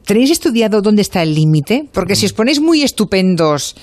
¿tenéis 0.09 0.31
estudiado 0.31 0.81
dónde 0.81 1.03
está 1.03 1.21
el 1.21 1.35
límite? 1.35 1.83
Porque 1.93 2.15
si 2.15 2.25
os 2.25 2.33
ponéis 2.33 2.59
muy 2.59 2.81
estupendos 2.81 3.77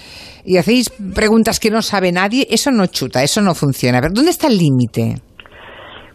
y 0.44 0.58
hacéis 0.58 0.90
preguntas 1.14 1.60
que 1.60 1.70
no 1.70 1.82
sabe 1.82 2.10
nadie, 2.10 2.48
eso 2.50 2.72
no 2.72 2.86
chuta, 2.86 3.22
eso 3.22 3.40
no 3.42 3.54
funciona. 3.54 4.00
Ver, 4.00 4.10
¿dónde 4.12 4.30
está 4.30 4.48
el 4.48 4.58
límite? 4.58 5.22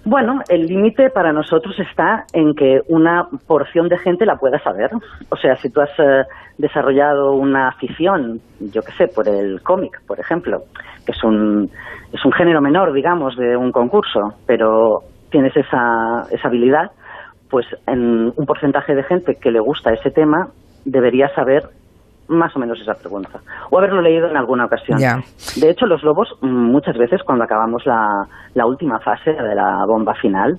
Bueno, 0.03 0.41
el 0.49 0.65
límite 0.65 1.11
para 1.11 1.31
nosotros 1.31 1.75
está 1.79 2.25
en 2.33 2.53
que 2.55 2.81
una 2.89 3.23
porción 3.47 3.87
de 3.87 3.97
gente 3.99 4.25
la 4.25 4.35
pueda 4.35 4.59
saber. 4.59 4.89
O 5.29 5.37
sea, 5.37 5.55
si 5.55 5.69
tú 5.69 5.79
has 5.79 5.91
eh, 5.97 6.23
desarrollado 6.57 7.31
una 7.31 7.69
afición, 7.69 8.41
yo 8.59 8.81
qué 8.81 8.91
sé, 8.97 9.07
por 9.15 9.29
el 9.29 9.61
cómic, 9.61 10.01
por 10.07 10.19
ejemplo, 10.19 10.57
que 11.05 11.13
es 11.13 11.23
un, 11.23 11.69
es 12.11 12.25
un 12.25 12.33
género 12.33 12.59
menor, 12.59 12.91
digamos, 12.93 13.37
de 13.37 13.55
un 13.55 13.71
concurso, 13.71 14.33
pero 14.45 15.03
tienes 15.29 15.55
esa, 15.55 16.25
esa 16.31 16.49
habilidad, 16.49 16.91
pues 17.51 17.65
en 17.85 18.33
un 18.35 18.45
porcentaje 18.47 18.95
de 18.95 19.03
gente 19.03 19.35
que 19.35 19.51
le 19.51 19.59
gusta 19.59 19.93
ese 19.93 20.09
tema 20.09 20.47
debería 20.85 21.29
saber 21.35 21.63
más 22.27 22.55
o 22.55 22.59
menos 22.59 22.79
esa 22.81 22.93
pregunta. 22.93 23.39
O 23.69 23.77
haberlo 23.77 24.01
leído 24.01 24.29
en 24.29 24.37
alguna 24.37 24.65
ocasión. 24.65 24.97
De 25.57 25.69
hecho, 25.69 25.85
los 25.85 26.01
lobos, 26.01 26.29
mm, 26.41 26.47
muchas 26.47 26.97
veces 26.97 27.21
cuando 27.25 27.43
acabamos 27.43 27.85
la, 27.85 28.25
la 28.53 28.65
última 28.65 28.99
fase 28.99 29.33
de 29.33 29.53
la 29.53 29.83
bomba 29.85 30.15
final, 30.15 30.57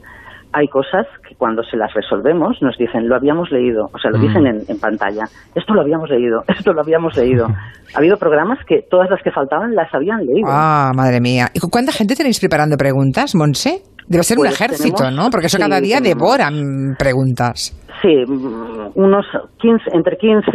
hay 0.55 0.69
cosas 0.69 1.07
que 1.27 1.35
cuando 1.35 1.63
se 1.65 1.79
las 1.79 1.95
resolvemos 1.95 2.61
nos 2.61 2.77
dicen, 2.77 3.09
lo 3.09 3.17
habíamos 3.17 3.51
leído, 3.51 3.89
o 3.91 3.99
sea, 3.99 4.11
lo 4.11 4.19
Mm. 4.19 4.21
dicen 4.21 4.47
en, 4.47 4.61
en 4.69 4.79
pantalla, 4.79 5.25
esto 5.55 5.73
lo 5.73 5.81
habíamos 5.81 6.11
leído, 6.11 6.45
esto 6.49 6.75
lo 6.75 6.83
habíamos 6.83 7.17
leído. 7.17 7.47
Ha 7.95 7.99
habido 7.99 8.19
programas 8.19 8.59
que 8.67 8.83
todas 8.91 9.09
las 9.09 9.23
que 9.23 9.31
faltaban 9.31 9.75
las 9.75 9.93
habían 9.95 10.27
leído. 10.27 10.49
Ah, 10.51 10.93
madre 10.95 11.21
mía. 11.23 11.47
¿Y 11.55 11.61
cu- 11.61 11.71
cuánta 11.71 11.91
gente 11.93 12.15
tenéis 12.17 12.39
preparando 12.39 12.77
preguntas, 12.77 13.35
Monse? 13.35 13.83
Debe 14.09 14.23
ser 14.25 14.39
un 14.39 14.45
Pues 14.45 14.55
ejército, 14.61 14.97
tenemos- 14.97 15.25
¿no? 15.25 15.31
Porque 15.31 15.47
eso 15.47 15.57
sí, 15.57 15.63
cada 15.63 15.81
día 15.81 16.01
devoran 16.01 16.97
preguntas. 16.99 17.77
Sí, 18.01 18.09
mm, 18.27 18.91
unos 18.97 19.25
15, 19.59 19.85
entre 19.93 20.17
15 20.17 20.51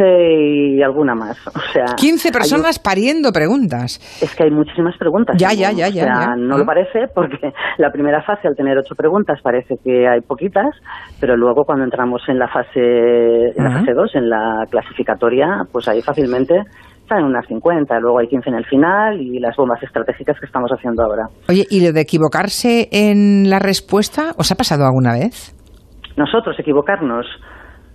y 0.76 0.82
alguna 0.82 1.14
más. 1.14 1.38
O 1.46 1.60
sea, 1.72 1.86
15 1.96 2.28
hay 2.28 2.30
un- 2.30 2.32
personas 2.38 2.78
pariendo 2.78 3.32
preguntas. 3.32 3.98
Es 4.20 4.34
que 4.36 4.42
hay 4.44 4.50
muchísimas 4.50 4.96
preguntas. 4.98 5.36
Ya, 5.38 5.48
¿no? 5.48 5.54
ya, 5.54 5.70
ya, 5.72 5.86
O 5.88 5.90
sea, 5.92 6.04
ya. 6.04 6.36
no 6.36 6.56
Ah. 6.56 6.58
lo 6.58 6.66
parece 6.66 7.08
porque 7.14 7.38
la 7.78 7.90
primera 7.90 8.22
fase, 8.22 8.48
al 8.48 8.54
tener 8.54 8.76
ocho 8.76 8.94
preguntas, 8.94 9.40
parece 9.42 9.76
que 9.82 10.06
hay 10.06 10.20
poquitas, 10.20 10.74
pero 11.20 11.36
luego 11.38 11.64
cuando 11.64 11.84
entramos 11.84 12.20
en 12.28 12.38
la 12.38 12.48
fase 12.48 13.48
en 13.56 13.64
la 13.64 13.70
fase 13.80 13.92
2, 13.94 14.14
en 14.14 14.28
la 14.28 14.66
clasificatoria, 14.70 15.62
pues 15.72 15.88
ahí 15.88 16.02
fácilmente 16.02 16.64
salen 17.08 17.24
unas 17.24 17.46
50, 17.46 17.98
luego 18.00 18.18
hay 18.18 18.28
15 18.28 18.50
en 18.50 18.56
el 18.56 18.64
final 18.66 19.20
y 19.20 19.38
las 19.40 19.56
bombas 19.56 19.82
estratégicas 19.82 20.38
que 20.38 20.46
estamos 20.46 20.70
haciendo 20.70 21.02
ahora. 21.02 21.24
Oye, 21.48 21.64
¿y 21.70 21.84
lo 21.84 21.92
de 21.92 22.00
equivocarse 22.02 22.88
en 22.92 23.48
la 23.50 23.58
respuesta 23.58 24.32
os 24.36 24.50
ha 24.52 24.54
pasado 24.54 24.84
alguna 24.84 25.12
vez? 25.14 25.54
Nosotros 26.16 26.56
equivocarnos, 26.58 27.26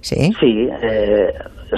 Sí. 0.02 0.34
sí, 0.40 0.68
eh, 0.82 1.28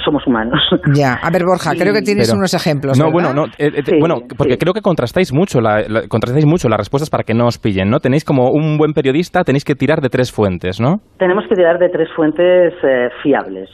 somos 0.04 0.26
humanos. 0.26 0.60
Ya. 0.94 1.14
A 1.14 1.30
ver, 1.30 1.42
Borja, 1.44 1.70
Sí, 1.72 1.78
creo 1.78 1.92
que 1.94 2.02
tienes 2.02 2.28
Pero- 2.28 2.38
unos 2.38 2.54
ejemplos. 2.54 2.98
No, 2.98 3.06
¿verdad? 3.06 3.12
bueno, 3.12 3.34
no, 3.34 3.44
eh, 3.58 3.70
eh, 3.76 3.82
Sí, 3.84 3.96
bueno, 4.00 4.16
porque 4.36 4.54
sí. 4.54 4.58
creo 4.58 4.72
que 4.74 4.80
contrastáis 4.82 5.32
mucho, 5.32 5.60
la, 5.60 5.82
la- 5.88 6.08
contrastáis 6.08 6.44
mucho 6.46 6.68
las 6.68 6.78
respuestas 6.78 7.08
para 7.10 7.22
que 7.24 7.34
no 7.34 7.46
os 7.46 7.58
pillen, 7.58 7.88
¿no? 7.90 7.98
Tenéis 8.00 8.24
como 8.24 8.50
un 8.50 8.78
buen 8.78 8.92
periodista, 8.94 9.42
tenéis 9.44 9.64
que 9.64 9.74
tirar 9.74 10.00
de 10.00 10.08
tres 10.08 10.32
fuentes, 10.32 10.80
¿no? 10.80 10.96
Tenemos 11.18 11.44
que 11.48 11.54
tirar 11.54 11.78
de 11.78 11.88
tres 11.88 12.08
fuentes 12.16 12.74
eh, 12.82 13.08
fiables, 13.22 13.68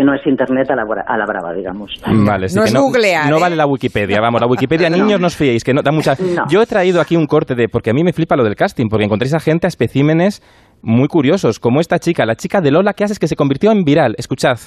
que 0.00 0.04
no 0.06 0.14
es 0.14 0.26
Internet 0.26 0.70
a 0.70 0.76
la, 0.76 0.84
bra- 0.84 1.04
a 1.06 1.18
la 1.18 1.26
brava, 1.26 1.52
digamos. 1.52 1.90
Vale, 2.06 2.48
sí 2.48 2.56
No 2.56 2.62
que 2.62 2.68
es 2.68 2.74
no, 2.74 2.80
googlear, 2.84 3.28
no 3.28 3.36
¿eh? 3.36 3.40
vale 3.40 3.54
la 3.54 3.66
Wikipedia, 3.66 4.18
vamos, 4.18 4.40
la 4.40 4.46
Wikipedia, 4.46 4.88
No. 4.90 4.96
niños, 4.96 5.20
no 5.20 5.26
os 5.26 5.36
fiéis, 5.36 5.62
que 5.62 5.74
no 5.74 5.82
da 5.82 5.92
mucha... 5.92 6.14
No. 6.18 6.46
Yo 6.48 6.62
he 6.62 6.66
traído 6.66 7.02
aquí 7.02 7.16
un 7.16 7.26
corte 7.26 7.54
de... 7.54 7.68
Porque 7.68 7.90
a 7.90 7.92
mí 7.92 8.02
me 8.02 8.14
flipa 8.14 8.34
lo 8.34 8.42
del 8.44 8.56
casting, 8.56 8.86
porque 8.88 9.04
encontréis 9.04 9.34
a 9.34 9.40
gente, 9.40 9.66
a 9.66 9.68
especímenes 9.68 10.42
muy 10.80 11.06
curiosos, 11.08 11.60
como 11.60 11.80
esta 11.82 11.98
chica, 11.98 12.24
la 12.24 12.34
chica 12.36 12.62
de 12.62 12.70
Lola 12.70 12.94
que 12.94 13.04
haces 13.04 13.18
que 13.18 13.28
se 13.28 13.36
convirtió 13.36 13.70
en 13.72 13.84
viral. 13.84 14.14
Escuchad. 14.16 14.58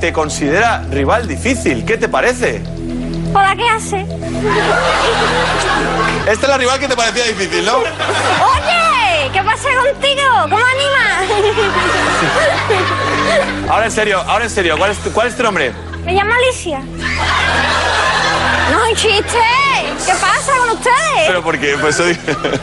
Te 0.00 0.12
considera 0.12 0.84
rival 0.90 1.26
difícil. 1.26 1.84
¿Qué 1.84 1.96
te 1.96 2.08
parece? 2.08 2.62
¿Por 3.32 3.42
la 3.42 3.56
clase? 3.56 4.06
Esta 6.30 6.46
es 6.46 6.48
la 6.48 6.58
rival 6.58 6.78
que 6.78 6.88
te 6.88 6.96
parecía 6.96 7.24
difícil, 7.24 7.64
¿no? 7.64 7.76
Oye, 7.78 7.84
¿qué 7.84 8.95
pasa 9.56 9.68
contigo? 9.92 10.22
¿Cómo 10.42 10.64
animas? 10.64 11.24
Ahora 13.70 13.86
en 13.86 13.90
serio, 13.90 14.20
ahora 14.26 14.44
en 14.44 14.50
serio, 14.50 14.76
¿cuál 14.78 14.90
es 14.92 14.98
tu, 14.98 15.10
cuál 15.12 15.28
es 15.28 15.36
tu 15.36 15.42
nombre? 15.42 15.72
Me 16.04 16.12
llamo 16.12 16.32
Alicia. 16.32 16.80
No 18.70 18.82
hay 18.82 18.94
chiste. 18.94 19.38
¿Qué 20.04 20.12
pasa 20.12 20.52
con 20.58 20.70
ustedes? 20.70 21.26
Pero 21.26 21.42
porque, 21.42 21.76
pues 21.80 21.98
eso, 21.98 22.04
digo- 22.06 22.20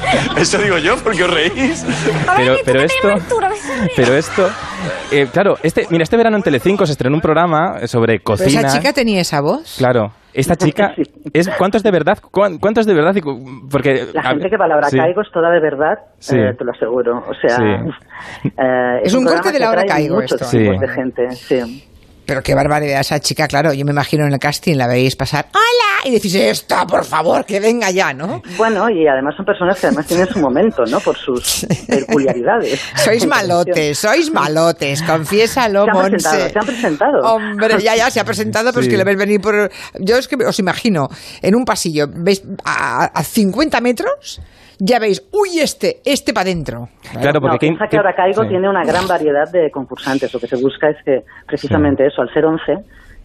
eso 0.38 0.58
digo 0.60 0.78
yo, 0.78 0.96
porque 0.98 1.24
os 1.24 1.30
reís. 1.30 1.84
Pero, 2.38 2.54
¿y 2.54 2.58
tú 2.58 2.64
pero 2.66 2.80
qué 2.80 2.86
esto... 2.86 3.40
Pero 3.96 4.16
esto... 4.16 4.50
eh, 5.12 5.28
claro, 5.32 5.58
este, 5.64 5.88
mira, 5.90 6.04
este 6.04 6.16
verano 6.18 6.38
en 6.38 6.44
Telecinco 6.44 6.86
se 6.86 6.94
estrenó 6.94 7.16
un 7.16 7.22
programa 7.22 7.86
sobre 7.88 8.14
Pero 8.20 8.24
cocina. 8.24 8.62
esa 8.68 8.78
chica 8.78 8.94
tenía 8.94 9.20
esa 9.22 9.42
voz. 9.42 9.76
Claro, 9.78 10.14
esta 10.34 10.56
chica 10.58 10.94
Sí. 10.96 11.04
es 11.34 11.50
cuánto 11.58 11.78
es 11.78 11.84
de 11.84 11.92
verdad, 11.92 12.18
¿Cuán- 12.32 12.58
cuánto 12.60 12.80
es 12.82 12.86
de 12.88 12.94
verdad 12.94 13.14
porque 13.70 14.08
La 14.14 14.24
gente 14.24 14.50
que 14.50 14.58
palabra 14.58 14.90
sí. 14.90 14.98
caigo 14.98 15.22
es 15.22 15.32
toda 15.32 15.50
de 15.52 15.60
verdad, 15.60 16.00
Sí. 16.20 16.38
eh, 16.38 16.54
te 16.58 16.64
lo 16.64 16.72
aseguro. 16.72 17.24
O 17.28 17.34
sea, 17.34 17.58
Sí. 17.58 17.64
eh, 18.58 19.00
Es 19.04 19.14
un 19.14 19.24
corte 19.26 19.42
programa 19.42 19.52
de 19.52 19.60
la 19.60 19.70
hora 19.70 19.84
caigo 19.86 20.16
muchos 20.16 20.34
esto. 20.42 20.46
Sí. 20.46 20.58
de 20.60 20.88
gente, 20.88 21.32
sí. 21.32 21.90
Pero 22.26 22.42
qué 22.42 22.56
barbaridad 22.56 23.02
esa 23.02 23.20
chica, 23.20 23.48
claro. 23.48 23.74
Yo 23.74 23.84
me 23.86 23.92
imagino 23.92 24.26
en 24.26 24.34
el 24.34 24.40
casting 24.40 24.76
la 24.76 24.88
veis 24.88 25.16
pasar. 25.16 25.48
¡Hola! 25.54 26.08
Y 26.10 26.12
decís, 26.12 26.34
esta, 26.36 26.86
por 26.86 27.04
favor, 27.06 27.46
que 27.46 27.60
venga 27.60 27.92
ya, 27.92 28.14
¿no? 28.14 28.42
Bueno, 28.58 28.90
y 28.90 29.08
además 29.08 29.36
son 29.36 29.46
personas 29.46 29.80
que 29.80 29.88
además 29.88 30.06
tienen 30.08 30.28
su 30.28 30.40
momento, 30.40 30.84
¿no? 30.86 31.00
Por 31.00 31.18
sus 31.18 31.66
peculiaridades. 31.88 32.82
Sois 32.96 33.26
malotes, 33.28 34.00
sois 34.00 34.32
malotes, 34.32 35.02
confiésalo, 35.04 35.86
Se 35.86 35.90
han 35.92 35.96
Monse. 35.98 36.12
presentado, 36.12 36.50
se 36.50 36.60
han 36.60 36.66
presentado. 36.66 37.20
Hombre, 37.34 37.82
ya, 37.82 37.96
ya, 37.96 38.10
se 38.10 38.20
ha 38.20 38.26
presentado, 38.26 38.72
pero 38.72 38.84
es 38.84 38.90
que 38.90 38.98
lo 38.98 39.06
ves 39.06 39.18
venir 39.18 39.42
por... 39.42 39.70
Yo 40.00 40.18
es 40.18 40.28
que 40.28 40.36
os 40.36 40.60
imagino, 40.60 41.10
en 41.42 41.56
un 41.56 41.66
pasillo, 41.66 42.08
veis 42.10 42.44
a, 42.66 43.06
a 43.06 43.24
50 43.24 43.80
metros, 43.82 44.42
ya 44.80 45.00
veis, 45.00 45.22
uy, 45.32 45.60
este, 45.60 45.98
este 46.06 46.34
para 46.34 46.50
adentro. 46.50 46.88
Claro, 47.22 47.40
porque 47.42 47.72
no, 47.72 47.78
que 47.90 47.98
ahora 47.98 48.14
Caigo 48.16 48.44
sí. 48.44 48.50
tiene 48.50 48.70
una 48.70 48.84
gran 48.84 49.08
variedad 49.08 49.52
de 49.52 49.70
concursantes. 49.72 50.34
Lo 50.34 50.40
que 50.40 50.48
se 50.48 50.56
busca 50.58 50.90
es 50.90 50.98
que, 51.06 51.20
precisamente 51.48 52.06
eso, 52.06 52.22
al 52.22 52.34
ser 52.34 52.46
11, 52.46 52.62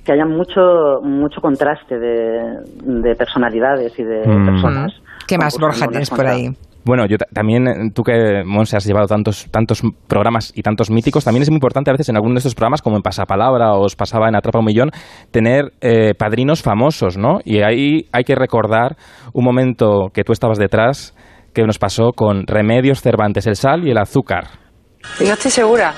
que 0.05 0.13
haya 0.13 0.25
mucho 0.25 1.01
mucho 1.03 1.41
contraste 1.41 1.99
de, 1.99 2.61
de 2.83 3.15
personalidades 3.15 3.99
y 3.99 4.03
de 4.05 4.21
Mm. 4.27 4.47
personas. 4.47 4.93
¿Qué 5.27 5.37
más, 5.37 5.59
Borja, 5.59 5.87
tienes 5.89 6.09
por 6.11 6.27
ahí? 6.27 6.49
Bueno, 6.85 7.05
yo 7.07 7.19
ta- 7.19 7.27
también, 7.35 7.69
eh, 7.69 7.91
tú 7.95 8.03
que, 8.03 8.43
Monse, 8.47 8.77
has 8.79 8.87
llevado 8.87 9.07
tantos, 9.07 9.51
tantos 9.51 9.83
programas 10.07 10.53
y 10.57 10.63
tantos 10.63 10.91
míticos, 10.91 11.23
también 11.25 11.43
es 11.43 11.51
muy 11.51 11.57
importante 11.57 11.91
a 11.91 11.93
veces 11.93 12.09
en 12.09 12.17
alguno 12.17 12.35
de 12.35 12.39
estos 12.39 12.55
programas, 12.55 12.81
como 12.81 12.97
en 12.97 13.03
Pasapalabra 13.03 13.75
o 13.75 13.83
os 13.85 13.95
pasaba 13.97 14.29
en 14.29 14.37
Atrapa 14.37 14.61
un 14.61 14.65
Millón, 14.65 14.91
tener 15.31 15.73
eh, 15.83 16.15
padrinos 16.15 16.63
famosos, 16.63 17.19
¿no? 17.19 17.41
Y 17.45 17.61
ahí 17.63 18.07
hay 18.13 18.25
que 18.25 18.35
recordar 18.35 18.97
un 19.35 19.45
momento 19.45 20.07
que 20.15 20.23
tú 20.25 20.33
estabas 20.33 20.57
detrás, 20.57 21.15
que 21.63 21.67
nos 21.67 21.79
pasó 21.79 22.13
con 22.15 22.47
Remedios 22.47 23.01
Cervantes, 23.03 23.45
el 23.49 23.57
sal 23.57 23.85
y 23.85 23.91
el 23.91 23.99
azúcar. 23.99 24.45
No 25.19 25.33
estoy 25.33 25.51
segura. 25.51 25.93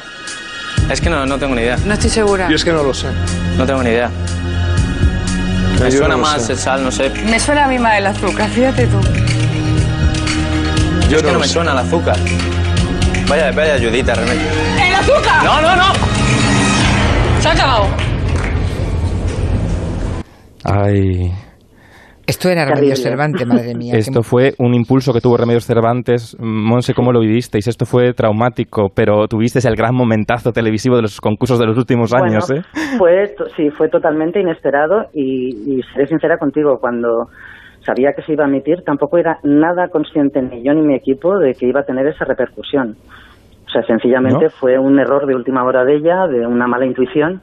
Es 0.90 1.02
que 1.02 1.10
no, 1.10 1.26
no 1.26 1.38
tengo 1.38 1.54
ni 1.54 1.60
idea. 1.60 1.76
No 1.84 1.92
estoy 1.92 2.08
segura. 2.08 2.48
es 2.50 2.64
que 2.64 2.72
no 2.72 2.82
lo 2.82 2.94
sé. 2.94 3.08
No 3.58 3.66
tengo 3.66 3.82
ni 3.82 3.90
idea. 3.90 4.08
Me 5.78 5.90
yo 5.90 5.98
suena 5.98 6.16
no 6.16 6.22
más 6.22 6.46
sé. 6.46 6.52
el 6.52 6.58
sal, 6.58 6.82
no 6.82 6.90
sé. 6.90 7.10
Me 7.26 7.38
suena 7.38 7.66
a 7.66 7.68
mí 7.68 7.78
más 7.78 7.98
el 7.98 8.06
azúcar, 8.06 8.48
fíjate 8.48 8.86
tú. 8.86 9.00
Yo 11.10 11.18
Es 11.18 11.22
que 11.22 11.32
no 11.32 11.38
me 11.38 11.46
suena 11.46 11.72
el 11.72 11.78
azúcar. 11.78 12.16
Vaya, 13.28 13.52
vaya 13.52 13.74
ayudita, 13.74 14.14
remedio. 14.14 14.48
¡El 14.82 14.94
azúcar! 14.94 15.44
No, 15.44 15.60
no, 15.60 15.76
no. 15.76 15.92
Se 17.40 17.48
ha 17.48 17.52
acabado. 17.52 17.86
Ay, 20.64 21.30
Esto 22.30 22.48
era 22.48 22.62
Terrible. 22.62 22.74
Remedios 22.80 23.02
Cervantes, 23.02 23.46
madre 23.46 23.74
mía. 23.74 23.94
esto 23.96 24.22
fue 24.22 24.52
un 24.58 24.72
impulso 24.74 25.12
que 25.12 25.20
tuvo 25.20 25.36
Remedios 25.36 25.64
Cervantes. 25.66 26.36
Monse, 26.40 26.94
¿cómo 26.94 27.12
lo 27.12 27.20
vivisteis? 27.20 27.66
Esto 27.66 27.84
fue 27.84 28.12
traumático, 28.14 28.88
pero 28.94 29.26
tuvisteis 29.28 29.64
el 29.64 29.74
gran 29.76 29.94
momentazo 29.94 30.52
televisivo 30.52 30.96
de 30.96 31.02
los 31.02 31.20
concursos 31.20 31.58
de 31.58 31.66
los 31.66 31.76
últimos 31.76 32.14
años, 32.14 32.46
Bueno, 32.48 32.62
¿eh? 32.62 32.96
Fue, 32.98 33.28
to- 33.36 33.46
sí, 33.56 33.70
fue 33.70 33.88
totalmente 33.88 34.40
inesperado 34.40 35.06
y, 35.12 35.78
y 35.78 35.82
seré 35.92 36.06
sincera 36.06 36.38
contigo, 36.38 36.78
cuando 36.80 37.28
sabía 37.84 38.12
que 38.14 38.22
se 38.22 38.32
iba 38.34 38.44
a 38.44 38.48
emitir, 38.48 38.82
tampoco 38.84 39.18
era 39.18 39.38
nada 39.42 39.88
consciente 39.88 40.40
ni 40.42 40.62
yo 40.62 40.72
ni 40.74 40.82
mi 40.82 40.94
equipo 40.94 41.38
de 41.38 41.54
que 41.54 41.66
iba 41.66 41.80
a 41.80 41.84
tener 41.84 42.06
esa 42.06 42.24
repercusión. 42.24 42.96
O 43.66 43.70
sea, 43.72 43.82
sencillamente 43.84 44.44
¿No? 44.44 44.50
fue 44.50 44.78
un 44.78 44.98
error 44.98 45.26
de 45.26 45.34
última 45.34 45.64
hora 45.64 45.84
de 45.84 45.96
ella, 45.96 46.26
de 46.26 46.46
una 46.46 46.66
mala 46.66 46.86
intuición, 46.86 47.40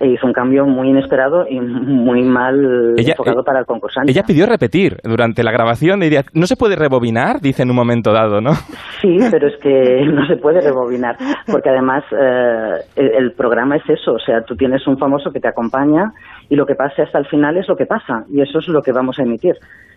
hizo 0.00 0.26
un 0.26 0.32
cambio 0.32 0.66
muy 0.66 0.90
inesperado 0.90 1.46
y 1.48 1.58
muy 1.60 2.22
mal 2.22 2.94
Ella- 2.98 3.12
enfocado 3.12 3.40
eh, 3.40 3.44
para 3.44 3.60
el 3.60 3.66
concursante. 3.66 4.10
Ella 4.12 4.22
pidió 4.24 4.44
repetir 4.46 4.98
durante 5.02 5.42
la 5.42 5.52
grabación. 5.52 6.00
Diría, 6.00 6.24
no 6.34 6.46
se 6.46 6.56
puede 6.56 6.76
rebobinar, 6.76 7.40
dice 7.40 7.62
en 7.62 7.70
un 7.70 7.76
momento 7.76 8.12
dado, 8.12 8.40
¿no? 8.40 8.52
Sí, 9.00 9.18
pero 9.30 9.48
es 9.48 9.56
que 9.58 10.04
no 10.12 10.26
se 10.26 10.36
puede 10.36 10.60
rebobinar, 10.60 11.16
porque 11.50 11.70
además 11.70 12.04
eh, 12.12 12.72
el, 12.96 13.06
el 13.14 13.32
programa 13.32 13.76
es 13.76 13.88
eso, 13.88 14.12
o 14.14 14.18
sea, 14.18 14.42
tú 14.42 14.54
tienes 14.56 14.86
un 14.86 14.98
famoso 14.98 15.30
que 15.32 15.40
te 15.40 15.48
acompaña 15.48 16.12
y 16.48 16.56
lo 16.56 16.66
que 16.66 16.74
pase 16.74 17.02
hasta 17.02 17.18
el 17.18 17.26
final 17.26 17.56
es 17.56 17.66
lo 17.68 17.76
que 17.76 17.86
pasa 17.86 18.24
y 18.30 18.40
eso 18.42 18.58
es 18.58 18.68
lo 18.68 18.82
que 18.82 18.92
vamos 18.92 19.18
a 19.18 19.22
emitir. 19.22 19.54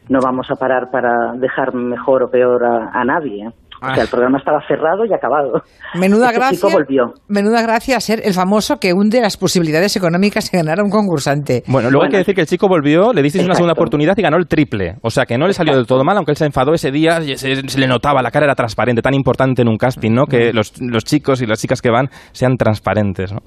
No 0.07 0.19
vamos 0.21 0.49
a 0.49 0.55
parar 0.55 0.89
para 0.91 1.33
dejar 1.33 1.73
mejor 1.73 2.23
o 2.23 2.31
peor 2.31 2.63
a, 2.65 2.89
a 2.93 3.03
nadie. 3.05 3.49
O 3.81 3.93
sea, 3.93 4.03
el 4.03 4.09
programa 4.09 4.37
estaba 4.37 4.59
cerrado 4.67 5.05
y 5.05 5.13
acabado. 5.13 5.61
Menuda 5.95 6.27
Este 6.27 6.37
gracia, 6.39 6.57
chico 6.57 6.69
volvió. 6.71 7.13
menuda 7.27 7.61
gracia 7.61 7.99
ser 7.99 8.21
el 8.23 8.33
famoso 8.33 8.77
que 8.77 8.93
hunde 8.93 9.21
las 9.21 9.37
posibilidades 9.37 9.95
económicas 9.95 10.51
de 10.51 10.57
ganar 10.57 10.79
a 10.79 10.83
un 10.83 10.89
concursante. 10.89 11.63
Bueno, 11.67 11.89
luego 11.89 12.05
hay 12.05 12.11
que 12.11 12.17
decir 12.17 12.35
que 12.35 12.41
el 12.41 12.47
chico 12.47 12.67
volvió, 12.67 13.13
le 13.13 13.21
disteis 13.21 13.45
una 13.45 13.55
segunda 13.55 13.73
oportunidad 13.73 14.17
y 14.17 14.21
ganó 14.21 14.37
el 14.37 14.47
triple. 14.47 14.95
O 15.01 15.09
sea, 15.09 15.25
que 15.25 15.37
no 15.37 15.47
le 15.47 15.53
salió 15.53 15.75
del 15.75 15.85
todo 15.87 16.03
mal, 16.03 16.17
aunque 16.17 16.31
él 16.31 16.37
se 16.37 16.45
enfadó 16.45 16.73
ese 16.73 16.91
día, 16.91 17.19
y 17.21 17.37
se, 17.37 17.67
se 17.67 17.79
le 17.79 17.87
notaba, 17.87 18.21
la 18.21 18.31
cara 18.31 18.45
era 18.45 18.55
transparente, 18.55 19.01
tan 19.01 19.13
importante 19.13 19.61
en 19.61 19.69
un 19.69 19.77
casting, 19.77 20.11
¿no? 20.11 20.23
Mm. 20.23 20.29
Que 20.29 20.53
los, 20.53 20.73
los 20.81 21.03
chicos 21.05 21.41
y 21.41 21.45
las 21.45 21.59
chicas 21.61 21.81
que 21.81 21.89
van 21.89 22.07
sean 22.31 22.57
transparentes, 22.57 23.31
¿no? 23.31 23.39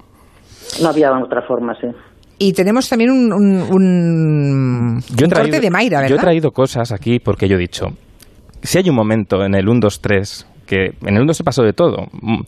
No 0.81 0.89
había 0.89 1.11
otra 1.11 1.41
forma, 1.47 1.73
sí. 1.79 1.87
Y 2.39 2.51
tenemos 2.53 2.89
también 2.89 3.11
un, 3.11 3.31
un, 3.31 3.61
un- 3.71 4.95
un 4.97 5.29
corte 5.29 5.59
de 5.59 5.69
Mayra, 5.69 5.97
¿verdad? 5.99 6.09
Yo 6.09 6.15
he 6.15 6.19
traído 6.19 6.51
cosas 6.51 6.91
aquí 6.91 7.19
porque 7.19 7.47
yo 7.47 7.55
he 7.55 7.59
dicho, 7.59 7.85
si 8.63 8.77
hay 8.79 8.89
un 8.89 8.95
momento 8.95 9.43
en 9.43 9.55
el 9.55 9.67
1, 9.69 9.79
2, 9.81 10.01
3, 10.01 10.47
que 10.65 10.85
en 11.01 11.15
el 11.15 11.21
1, 11.21 11.25
2 11.27 11.37
se 11.37 11.43
pasó 11.43 11.61
de 11.63 11.73
todo, 11.73 12.07
mm, 12.21 12.41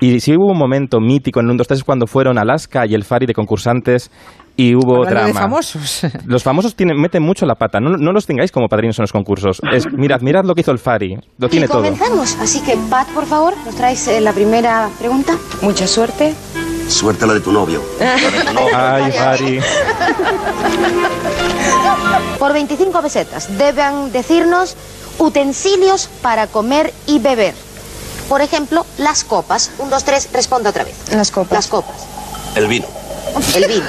y 0.00 0.20
si 0.20 0.32
hubo 0.32 0.52
un 0.52 0.58
momento 0.58 1.00
mítico 1.00 1.40
en 1.40 1.46
el 1.46 1.50
1, 1.52 1.58
2, 1.58 1.66
3 1.68 1.78
es 1.80 1.84
cuando 1.84 2.06
fueron 2.06 2.38
Alaska 2.38 2.86
y 2.86 2.94
el 2.94 3.04
Fari 3.04 3.26
de 3.26 3.34
concursantes 3.34 4.10
y 4.56 4.74
hubo 4.74 5.04
Hablando 5.04 5.08
de 5.08 5.32
drama. 5.32 5.40
famosos. 5.40 6.06
Los 6.26 6.42
famosos 6.42 6.74
tienen, 6.74 7.00
meten 7.00 7.22
mucho 7.22 7.46
la 7.46 7.54
pata, 7.54 7.78
no, 7.80 7.90
no 7.96 8.12
los 8.12 8.26
tengáis 8.26 8.50
como 8.50 8.66
padrinos 8.68 8.98
en 8.98 9.04
los 9.04 9.12
concursos. 9.12 9.60
Es, 9.72 9.86
mirad, 9.92 10.20
mirad 10.20 10.44
lo 10.44 10.54
que 10.54 10.62
hizo 10.62 10.72
el 10.72 10.78
Fari, 10.78 11.16
lo 11.38 11.48
tiene 11.48 11.66
y 11.66 11.68
todo. 11.68 11.82
comenzamos. 11.82 12.36
Así 12.40 12.60
que, 12.62 12.76
Pat, 12.90 13.06
por 13.10 13.24
favor, 13.26 13.54
nos 13.64 13.74
traes 13.76 14.08
eh, 14.08 14.20
la 14.20 14.32
primera 14.32 14.88
pregunta. 14.98 15.34
Mucha 15.62 15.86
suerte. 15.86 16.34
Suerte 16.88 17.26
la 17.26 17.34
de 17.34 17.40
tu 17.40 17.52
novio. 17.52 17.82
Ay, 18.74 19.12
Fari. 19.12 19.60
Por 22.38 22.52
25 22.52 23.02
pesetas, 23.02 23.58
deben 23.58 24.10
decirnos 24.12 24.76
Utensilios 25.18 26.08
para 26.22 26.46
comer 26.46 26.92
y 27.06 27.18
beber. 27.18 27.54
Por 28.28 28.40
ejemplo, 28.42 28.84
las 28.98 29.24
copas. 29.24 29.70
Un, 29.78 29.90
dos, 29.90 30.04
tres, 30.04 30.28
responda 30.32 30.70
otra 30.70 30.84
vez. 30.84 30.94
Las 31.12 31.30
copas. 31.30 31.52
Las 31.52 31.66
copas. 31.66 32.06
El 32.54 32.66
vino. 32.68 32.86
El 33.54 33.66
vino. 33.66 33.86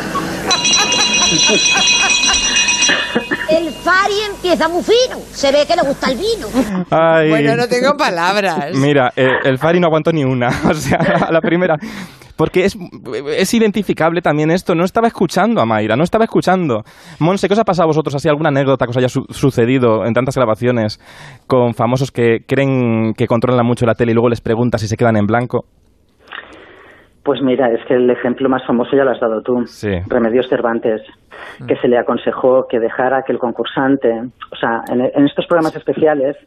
El 3.50 3.74
Fari 3.74 4.14
empieza 4.30 4.68
muy 4.68 4.84
fino. 4.84 5.18
Se 5.34 5.52
ve 5.52 5.66
que 5.66 5.76
le 5.76 5.82
gusta 5.82 6.10
el 6.12 6.18
vino. 6.18 6.48
Ay. 6.90 7.30
Bueno, 7.30 7.56
no 7.56 7.68
tengo 7.68 7.98
palabras. 7.98 8.74
Mira, 8.76 9.12
eh, 9.16 9.28
el 9.44 9.58
Fari 9.58 9.80
no 9.80 9.88
aguantó 9.88 10.12
ni 10.12 10.24
una, 10.24 10.50
o 10.70 10.74
sea, 10.74 11.26
a 11.28 11.32
la 11.32 11.42
primera. 11.42 11.76
Porque 12.40 12.64
es, 12.64 12.78
es 13.38 13.54
identificable 13.54 14.22
también 14.22 14.50
esto. 14.50 14.74
No 14.74 14.86
estaba 14.86 15.08
escuchando 15.08 15.60
a 15.60 15.66
Mayra, 15.66 15.98
no 15.98 16.04
estaba 16.04 16.24
escuchando. 16.24 16.84
Monse, 17.20 17.48
¿qué 17.50 17.54
os 17.54 17.60
ha 17.60 17.66
pasado 17.66 17.84
a 17.84 17.88
vosotros? 17.88 18.16
¿Así 18.16 18.30
alguna 18.30 18.48
anécdota 18.48 18.86
que 18.86 18.92
os 18.92 18.98
haya 18.98 19.10
su- 19.10 19.26
sucedido 19.30 20.06
en 20.06 20.14
tantas 20.14 20.38
grabaciones 20.38 21.00
con 21.48 21.74
famosos 21.74 22.12
que 22.12 22.46
creen 22.48 23.14
que 23.18 23.28
controlan 23.28 23.66
mucho 23.66 23.86
la 23.86 23.94
tele 23.94 24.12
y 24.14 24.16
luego 24.16 24.30
les 24.30 24.40
preguntas 24.40 24.80
si 24.80 24.88
se 24.88 24.96
quedan 24.96 25.18
en 25.18 25.26
blanco? 25.28 25.66
Pues 27.24 27.42
mira, 27.44 27.68
es 27.74 27.86
que 27.88 27.96
el 27.96 28.10
ejemplo 28.10 28.48
más 28.48 28.66
famoso 28.66 28.96
ya 28.96 29.04
lo 29.04 29.12
has 29.12 29.20
dado 29.20 29.42
tú. 29.42 29.66
Sí. 29.66 29.92
Remedios 30.08 30.48
Cervantes, 30.48 31.02
que 31.68 31.76
se 31.76 31.90
le 31.90 31.98
aconsejó 31.98 32.66
que 32.70 32.80
dejara 32.80 33.24
que 33.28 33.34
el 33.34 33.38
concursante, 33.40 34.10
o 34.10 34.56
sea, 34.56 34.82
en, 34.92 35.02
en 35.02 35.26
estos 35.26 35.46
programas 35.46 35.76
especiales 35.76 36.38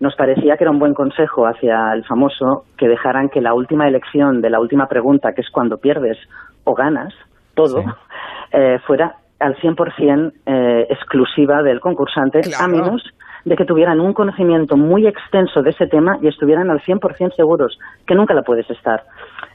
nos 0.00 0.16
parecía 0.16 0.56
que 0.56 0.64
era 0.64 0.70
un 0.70 0.78
buen 0.78 0.94
consejo 0.94 1.46
hacia 1.46 1.92
el 1.92 2.04
famoso 2.04 2.64
que 2.76 2.88
dejaran 2.88 3.28
que 3.28 3.40
la 3.40 3.54
última 3.54 3.86
elección 3.86 4.40
de 4.40 4.50
la 4.50 4.58
última 4.58 4.88
pregunta, 4.88 5.32
que 5.34 5.42
es 5.42 5.50
cuando 5.50 5.76
pierdes 5.76 6.18
o 6.64 6.74
ganas 6.74 7.14
todo, 7.54 7.84
eh, 8.52 8.78
fuera 8.86 9.16
al 9.38 9.56
100% 9.56 10.32
eh, 10.46 10.86
exclusiva 10.88 11.62
del 11.62 11.80
concursante, 11.80 12.40
a 12.58 12.66
menos 12.66 13.02
de 13.44 13.56
que 13.56 13.64
tuvieran 13.64 14.00
un 14.00 14.12
conocimiento 14.12 14.76
muy 14.76 15.06
extenso 15.06 15.62
de 15.62 15.70
ese 15.70 15.86
tema 15.86 16.18
y 16.20 16.28
estuvieran 16.28 16.70
al 16.70 16.80
100% 16.80 17.34
seguros, 17.34 17.78
que 18.06 18.14
nunca 18.14 18.34
la 18.34 18.42
puedes 18.42 18.68
estar. 18.70 19.04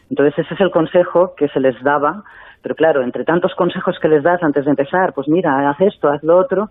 Entonces 0.09 0.45
ese 0.45 0.53
es 0.53 0.61
el 0.61 0.71
consejo 0.71 1.33
que 1.35 1.47
se 1.49 1.59
les 1.59 1.81
daba, 1.83 2.23
pero 2.61 2.75
claro, 2.75 3.03
entre 3.03 3.23
tantos 3.23 3.53
consejos 3.55 3.97
que 4.01 4.07
les 4.07 4.23
das 4.23 4.41
antes 4.41 4.65
de 4.65 4.71
empezar, 4.71 5.13
pues 5.13 5.27
mira, 5.27 5.69
haz 5.69 5.79
esto, 5.81 6.09
haz 6.09 6.23
lo 6.23 6.37
otro, 6.37 6.69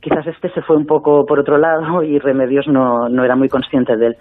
quizás 0.00 0.26
este 0.26 0.50
se 0.50 0.62
fue 0.62 0.76
un 0.76 0.86
poco 0.86 1.24
por 1.26 1.38
otro 1.38 1.58
lado 1.58 2.02
y 2.04 2.18
Remedios 2.18 2.66
no, 2.68 3.08
no 3.08 3.24
era 3.24 3.36
muy 3.36 3.48
consciente 3.48 3.96
de 3.96 4.08
él. 4.08 4.16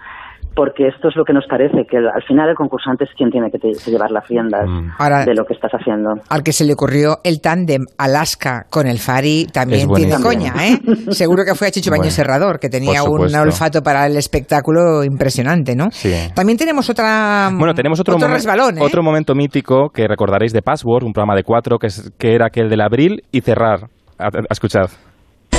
Porque 0.56 0.88
esto 0.88 1.10
es 1.10 1.16
lo 1.18 1.26
que 1.26 1.34
nos 1.34 1.46
parece, 1.48 1.86
que 1.86 1.98
al 1.98 2.24
final 2.28 2.50
el 2.50 2.56
concursante 2.56 3.04
es 3.04 3.10
quien 3.18 3.30
tiene 3.30 3.52
que, 3.52 3.60
te- 3.60 3.74
que 3.84 3.92
llevar 3.92 4.10
las 4.12 4.26
riendas 4.28 4.62
Ahora- 4.98 5.26
de 5.26 5.34
lo 5.36 5.44
que 5.46 5.54
estás 5.54 5.72
haciendo. 5.74 6.14
Al 6.30 6.44
que 6.44 6.54
se 6.54 6.64
le 6.64 6.72
ocurrió 6.74 7.20
el 7.26 7.42
tándem 7.42 7.86
Alaska 7.98 8.66
con 8.70 8.88
el 8.88 9.00
Fari 9.00 9.48
también 9.52 9.92
tiene 9.94 10.16
coña, 10.22 10.54
¿eh? 10.66 10.80
Seguro 11.12 11.44
que 11.44 11.56
fue 11.56 11.68
a 11.68 11.72
Chicho 11.72 11.90
Bueno, 11.92 12.10
Serrador, 12.10 12.60
que 12.60 12.70
tenía 12.70 13.04
un 13.04 13.36
olfato 13.36 13.84
para 13.84 14.06
el 14.08 14.16
espectáculo 14.16 15.04
impresionante, 15.04 15.76
¿no? 15.76 15.90
Sí. 15.92 16.14
También 16.34 16.58
tenemos 16.58 16.90
otra 16.90 17.50
Bueno, 17.54 17.74
tenemos 17.74 18.00
otro, 18.00 18.18
momen- 18.18 18.32
resbalón, 18.32 18.78
¿eh? 18.78 18.82
otro 18.82 19.04
momento 19.04 19.36
mítico 19.36 19.90
que 19.94 20.08
recordaréis 20.08 20.54
de 20.54 20.62
Password, 20.62 21.04
un 21.04 21.12
programa 21.12 21.36
de 21.36 21.44
cuatro, 21.44 21.78
que, 21.78 21.88
es, 21.88 22.12
que 22.18 22.34
era 22.34 22.46
aquel 22.48 22.70
del 22.70 22.80
abril 22.80 23.24
y 23.32 23.42
cerrar. 23.42 23.90
A, 24.18 24.28
a- 24.28 24.30
escuchad. 24.50 24.90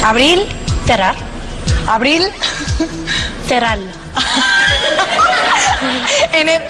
Abril, 0.03 0.41
cerrar. 0.87 1.15
Abril, 1.87 2.23
cerrar. 3.47 3.79
en 6.33 6.49
el... 6.49 6.63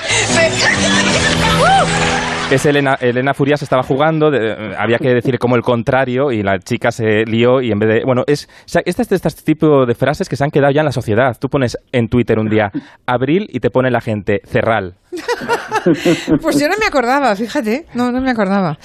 Es 2.51 2.65
Elena, 2.65 2.97
Elena 3.01 3.35
Furias 3.35 3.61
estaba 3.63 3.83
jugando, 3.83 4.31
de- 4.31 4.75
había 4.79 4.99
que 4.99 5.09
decir 5.13 5.37
como 5.39 5.57
el 5.57 5.63
contrario 5.63 6.31
y 6.31 6.45
la 6.45 6.61
chica 6.61 6.93
se 6.93 7.25
lió 7.25 7.61
y 7.61 7.73
en 7.73 7.79
vez 7.81 7.89
de... 7.89 8.05
Bueno, 8.05 8.23
es, 8.29 8.49
este 8.85 9.03
es 9.03 9.09
de 9.09 9.17
este 9.17 9.43
tipo 9.43 9.85
de 9.85 9.95
frases 9.97 10.29
que 10.29 10.37
se 10.37 10.45
han 10.45 10.51
quedado 10.51 10.73
ya 10.73 10.81
en 10.83 10.87
la 10.87 10.93
sociedad. 10.93 11.37
Tú 11.41 11.49
pones 11.49 11.77
en 11.91 12.09
Twitter 12.09 12.39
un 12.39 12.49
día 12.49 12.71
abril 13.05 13.49
y 13.51 13.59
te 13.59 13.71
pone 13.71 13.91
la 13.91 14.01
gente 14.01 14.41
cerral. 14.47 14.95
Pues 16.43 16.59
yo 16.59 16.69
no 16.69 16.75
me 16.81 16.87
acordaba, 16.87 17.35
fíjate, 17.37 17.87
no, 17.95 18.11
no 18.11 18.21
me 18.21 18.31
acordaba. 18.33 18.77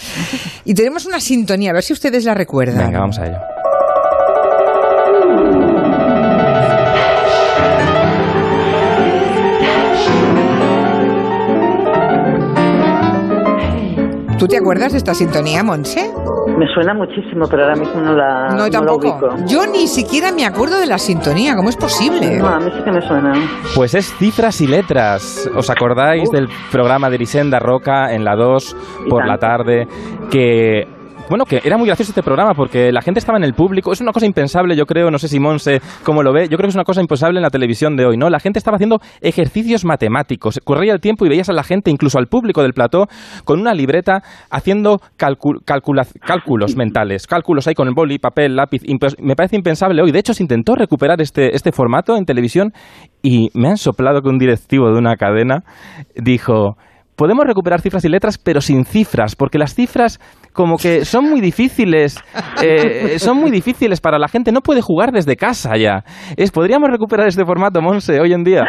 Y 0.66 0.76
tenemos 0.76 1.08
una 1.08 1.20
sintonía, 1.20 1.72
a 1.72 1.74
ver 1.74 1.82
si 1.82 1.94
ustedes 1.94 2.24
la 2.26 2.36
recuerdan. 2.36 2.78
Venga, 2.78 3.00
vamos 3.00 3.18
a 3.18 3.26
ello. 3.26 3.38
¿Tú 14.42 14.48
te 14.48 14.58
acuerdas 14.58 14.92
de 14.94 14.98
esta 14.98 15.14
sintonía, 15.14 15.64
Monse? 15.64 16.12
Me 16.58 16.66
suena 16.74 16.96
muchísimo, 16.96 17.46
pero 17.48 17.62
ahora 17.62 17.76
mismo 17.76 18.02
no 18.02 18.14
la, 18.14 18.48
No, 18.50 18.56
no 18.56 18.64
la 18.64 18.70
tampoco. 18.72 19.08
ubico. 19.08 19.46
Yo 19.46 19.68
ni 19.68 19.86
siquiera 19.88 20.32
me 20.32 20.46
acuerdo 20.48 20.80
de 20.80 20.88
la 20.88 20.98
sintonía, 20.98 21.56
¿cómo 21.56 21.70
es 21.70 21.78
posible? 21.78 22.40
No, 22.40 22.48
a 22.48 22.60
mí 22.60 22.72
sí 22.76 22.84
que 22.84 22.92
me 22.92 23.02
suena. 23.08 23.34
Pues 23.76 23.94
es 23.94 24.12
cifras 24.16 24.60
y 24.62 24.66
letras. 24.66 25.48
¿Os 25.56 25.70
acordáis 25.70 26.32
del 26.32 26.50
programa 26.72 27.08
de 27.12 27.18
Erisenda 27.18 27.60
Roca 27.60 28.12
en 28.16 28.26
la 28.26 28.36
2 28.36 28.76
por 29.08 29.28
la 29.28 29.38
tarde? 29.38 29.88
Que. 30.32 30.88
Bueno, 31.30 31.46
que 31.46 31.62
era 31.64 31.78
muy 31.78 31.88
gracioso 31.88 32.12
este 32.12 32.24
programa 32.24 32.54
porque 32.54 32.92
la 32.92 33.02
gente 33.02 33.20
estaba 33.20 33.38
en 33.38 33.46
el 33.46 33.54
público. 33.54 33.94
Es 33.94 34.02
una 34.02 34.12
cosa 34.12 34.26
impensable, 34.26 34.76
yo 34.76 34.86
creo. 34.86 35.10
No 35.10 35.18
sé 35.18 35.28
si 35.28 35.40
Monse 35.40 35.80
cómo 36.04 36.24
lo 36.24 36.34
ve. 36.34 36.50
Yo 36.50 36.58
creo 36.58 36.68
que 36.68 36.70
es 36.70 36.76
una 36.76 36.84
cosa 36.84 37.00
impensable 37.00 37.38
en 37.38 37.44
la 37.44 37.50
televisión 37.50 37.96
de 37.96 38.06
hoy, 38.06 38.18
¿no? 38.18 38.30
La 38.30 38.40
gente 38.40 38.60
estaba 38.60 38.76
haciendo 38.76 39.00
ejercicios 39.22 39.86
matemáticos. 39.86 40.60
Corría 40.64 40.94
el 40.94 41.00
tiempo 41.00 41.26
y 41.26 41.30
veías 41.30 41.50
a 41.50 41.54
la 41.54 41.64
gente, 41.64 41.90
incluso 41.90 42.20
al 42.20 42.28
público 42.28 42.62
del 42.62 42.74
plató, 42.74 43.08
con 43.46 43.62
una 43.62 43.74
libreta 43.74 44.24
haciendo 44.50 45.00
cálculos 45.16 46.76
mentales. 46.76 47.28
Cálculos 47.28 47.68
ahí 47.68 47.76
con 47.76 47.88
el 47.88 47.94
boli, 47.94 48.20
papel, 48.20 48.56
lápiz. 48.56 48.82
Me 49.20 49.36
parece 49.36 49.56
impensable 49.56 50.02
hoy. 50.02 50.12
De 50.12 50.20
hecho, 50.20 50.34
se 50.34 50.44
intentó 50.44 50.76
recuperar 50.76 51.22
este, 51.22 51.56
este 51.56 51.72
formato 51.72 52.18
en 52.18 52.26
televisión 52.26 52.74
y 53.22 53.50
me 53.54 53.70
han 53.70 53.78
soplado 53.78 54.22
que 54.22 54.30
un 54.30 54.38
directivo 54.38 54.92
de 54.92 54.98
una 54.98 55.16
cadena 55.16 55.64
dijo... 56.16 56.76
Podemos 57.22 57.46
recuperar 57.46 57.82
cifras 57.82 58.04
y 58.04 58.10
letras, 58.10 58.40
pero 58.44 58.62
sin 58.62 58.84
cifras, 58.84 59.36
porque 59.36 59.60
las 59.60 59.76
cifras 59.76 60.18
como 60.54 60.78
que 60.78 61.06
son 61.06 61.30
muy 61.30 61.40
difíciles, 61.40 62.20
eh, 62.64 63.20
son 63.20 63.38
muy 63.38 63.52
difíciles 63.52 64.02
para 64.02 64.18
la 64.18 64.28
gente, 64.28 64.52
no 64.52 64.62
puede 64.62 64.82
jugar 64.82 65.12
desde 65.12 65.36
casa 65.36 65.78
ya. 65.78 66.04
Es, 66.36 66.52
¿Podríamos 66.52 66.90
recuperar 66.90 67.28
este 67.28 67.46
formato, 67.46 67.80
Monse, 67.80 68.20
hoy 68.20 68.34
en 68.34 68.44
día? 68.44 68.64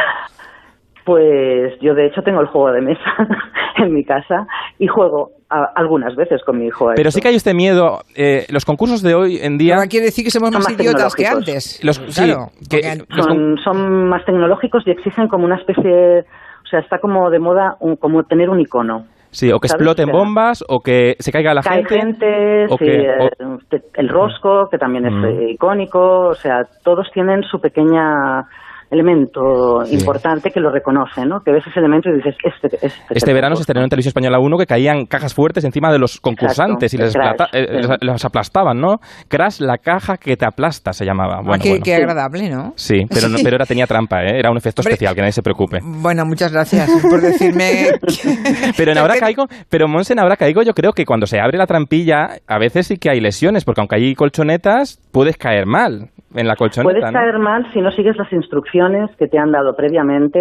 Pues 1.06 1.72
yo 1.80 1.94
de 1.94 2.06
hecho 2.06 2.20
tengo 2.22 2.40
el 2.42 2.46
juego 2.46 2.70
de 2.72 2.82
mesa 2.82 3.00
en 3.78 3.92
mi 3.92 4.04
casa 4.04 4.46
y 4.78 4.86
juego 4.86 5.30
a- 5.50 5.70
algunas 5.74 6.14
veces 6.14 6.42
con 6.44 6.58
mi 6.58 6.66
hijo. 6.66 6.90
a 6.90 6.94
Pero 6.94 7.08
esto. 7.08 7.16
sí 7.18 7.22
que 7.22 7.28
hay 7.28 7.34
este 7.36 7.54
miedo, 7.54 8.02
eh, 8.14 8.44
los 8.50 8.64
concursos 8.66 9.02
de 9.02 9.14
hoy 9.14 9.38
en 9.42 9.56
día... 9.56 9.76
Ahora 9.76 9.88
quiere 9.88 10.06
decir 10.06 10.24
que 10.24 10.30
somos 10.30 10.52
más 10.52 10.62
más 10.68 10.78
idiotas 10.78 11.14
que 11.16 11.26
antes. 11.26 11.82
Los, 11.82 11.96
sí, 11.96 12.22
Claro, 12.22 12.50
que- 12.70 12.82
los 13.08 13.26
son, 13.26 13.56
son 13.64 14.08
más 14.10 14.24
tecnológicos 14.26 14.84
y 14.86 14.90
exigen 14.90 15.26
como 15.26 15.44
una 15.46 15.56
especie, 15.56 16.24
sea, 16.72 16.80
está 16.80 16.98
como 16.98 17.30
de 17.30 17.38
moda 17.38 17.76
un- 17.80 17.96
como 17.96 18.22
tener 18.24 18.50
un 18.50 18.60
icono. 18.60 19.04
sí, 19.30 19.50
o 19.50 19.58
que 19.60 19.68
¿sabes? 19.68 19.80
exploten 19.80 20.10
bombas, 20.12 20.62
o 20.68 20.80
que 20.80 21.16
se 21.18 21.32
caiga 21.32 21.54
la 21.54 21.62
Cae 21.62 21.84
gente... 21.86 21.98
gente, 22.00 22.66
o 22.68 22.76
sí, 22.76 22.84
que- 22.84 23.02
eh, 23.06 23.28
o- 23.40 23.58
el 23.94 24.08
rosco, 24.10 24.68
que 24.70 24.76
también 24.76 25.06
es 25.06 25.12
Mm. 25.14 25.24
eh, 25.24 25.50
icónico, 25.52 26.28
o 26.28 26.34
sea, 26.34 26.66
todos 26.84 27.10
tienen 27.12 27.42
su 27.44 27.58
pequeña 27.58 28.44
elemento 28.92 29.84
Sí. 29.84 29.94
importante 29.94 30.50
que 30.50 30.60
lo 30.60 30.70
reconoce, 30.70 31.24
¿no? 31.26 31.40
Que 31.44 31.50
ves 31.52 31.64
ese 31.66 31.80
elemento 31.80 32.10
y 32.10 32.16
dices, 32.16 32.34
este, 32.44 32.76
este, 32.86 32.98
Este 33.10 33.32
verano 33.32 33.56
se 33.56 33.62
estrenó 33.62 33.82
en 33.84 33.90
Televisión 33.90 34.10
Española 34.10 34.38
1 34.38 34.58
que 34.58 34.66
caían 34.66 35.06
cajas 35.06 35.34
fuertes 35.34 35.64
encima 35.64 35.90
de 35.92 35.98
los 35.98 36.20
concursantes 36.20 36.92
y 36.94 36.98
les, 36.98 37.12
Crash, 37.14 37.36
eh, 37.52 37.82
sí. 37.82 37.88
los 38.02 38.24
aplastaban, 38.24 38.78
¿no? 38.80 38.98
Crash, 39.28 39.60
la 39.60 39.78
caja 39.78 40.16
que 40.16 40.36
te 40.36 40.44
aplasta, 40.46 40.92
se 40.92 41.04
llamaba. 41.04 41.38
Ah, 41.38 41.42
Bueno, 41.44 41.62
qué, 41.62 41.68
bueno. 41.70 41.84
qué 41.84 41.94
agradable, 41.94 42.50
¿no? 42.50 42.72
Sí, 42.76 43.02
pero, 43.08 43.28
no- 43.28 43.38
pero 43.42 43.56
era, 43.56 43.66
tenía 43.66 43.86
trampa, 43.86 44.22
¿eh? 44.22 44.38
Era 44.38 44.50
un 44.50 44.56
efecto 44.58 44.82
especial, 44.82 45.14
que 45.14 45.20
nadie 45.22 45.32
se 45.32 45.42
preocupe. 45.42 45.78
Bueno, 45.82 46.24
muchas 46.24 46.52
gracias 46.52 46.90
por 47.02 47.20
decirme. 47.20 47.88
que- 48.00 48.72
Pero 48.76 48.92
en 48.92 48.98
Ahora 48.98 49.16
Caigo, 49.18 49.46
pero 49.68 49.88
Monse, 49.88 50.12
en 50.12 50.20
Ahora 50.20 50.36
Caigo 50.36 50.62
yo 50.62 50.72
creo 50.74 50.92
que 50.92 51.04
cuando 51.04 51.26
se 51.26 51.40
abre 51.40 51.56
la 51.58 51.66
trampilla, 51.66 52.28
a 52.46 52.58
veces 52.58 52.86
sí 52.86 52.96
que 52.98 53.10
hay 53.10 53.20
lesiones, 53.20 53.64
porque 53.64 53.80
aunque 53.80 53.96
hay 53.96 54.14
colchonetas, 54.14 54.98
puedes 55.12 55.36
caer 55.36 55.66
mal 55.66 56.10
en 56.34 56.46
la 56.46 56.56
colchoneta, 56.56 56.92
Puedes 56.92 57.12
¿no? 57.12 57.18
caer 57.18 57.38
mal 57.38 57.70
si 57.72 57.80
no 57.80 57.90
sigues 57.92 58.16
las 58.16 58.32
instrucciones 58.32 59.10
que 59.16 59.26
te 59.28 59.38
han 59.38 59.52
dado 59.52 59.74
previamente 59.76 60.40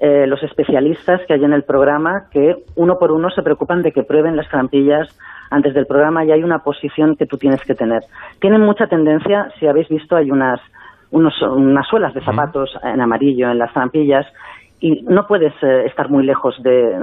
eh, 0.00 0.26
los 0.26 0.42
especialistas 0.42 1.20
que 1.28 1.34
hay 1.34 1.44
en 1.44 1.52
el 1.52 1.62
programa, 1.62 2.24
que 2.32 2.56
uno 2.74 2.98
por 2.98 3.12
uno 3.12 3.30
se 3.30 3.42
preocupan 3.42 3.82
de 3.82 3.92
que 3.92 4.02
prueben 4.02 4.36
las 4.36 4.48
trampillas 4.48 5.08
antes 5.50 5.74
del 5.74 5.86
programa 5.86 6.24
y 6.24 6.32
hay 6.32 6.42
una 6.42 6.58
posición 6.60 7.14
que 7.14 7.26
tú 7.26 7.36
tienes 7.36 7.62
que 7.62 7.74
tener. 7.74 8.02
Tienen 8.40 8.62
mucha 8.62 8.86
tendencia, 8.88 9.48
si 9.60 9.66
habéis 9.68 9.88
visto, 9.88 10.16
hay 10.16 10.30
unas, 10.30 10.60
unos, 11.12 11.40
unas 11.42 11.86
suelas 11.86 12.14
de 12.14 12.20
zapatos 12.24 12.70
en 12.82 13.00
amarillo 13.00 13.50
en 13.50 13.58
las 13.58 13.72
trampillas 13.72 14.26
y 14.80 15.02
no 15.02 15.28
puedes 15.28 15.52
eh, 15.62 15.84
estar 15.86 16.08
muy 16.10 16.24
lejos 16.24 16.60
de... 16.64 16.90
eh, 16.90 16.96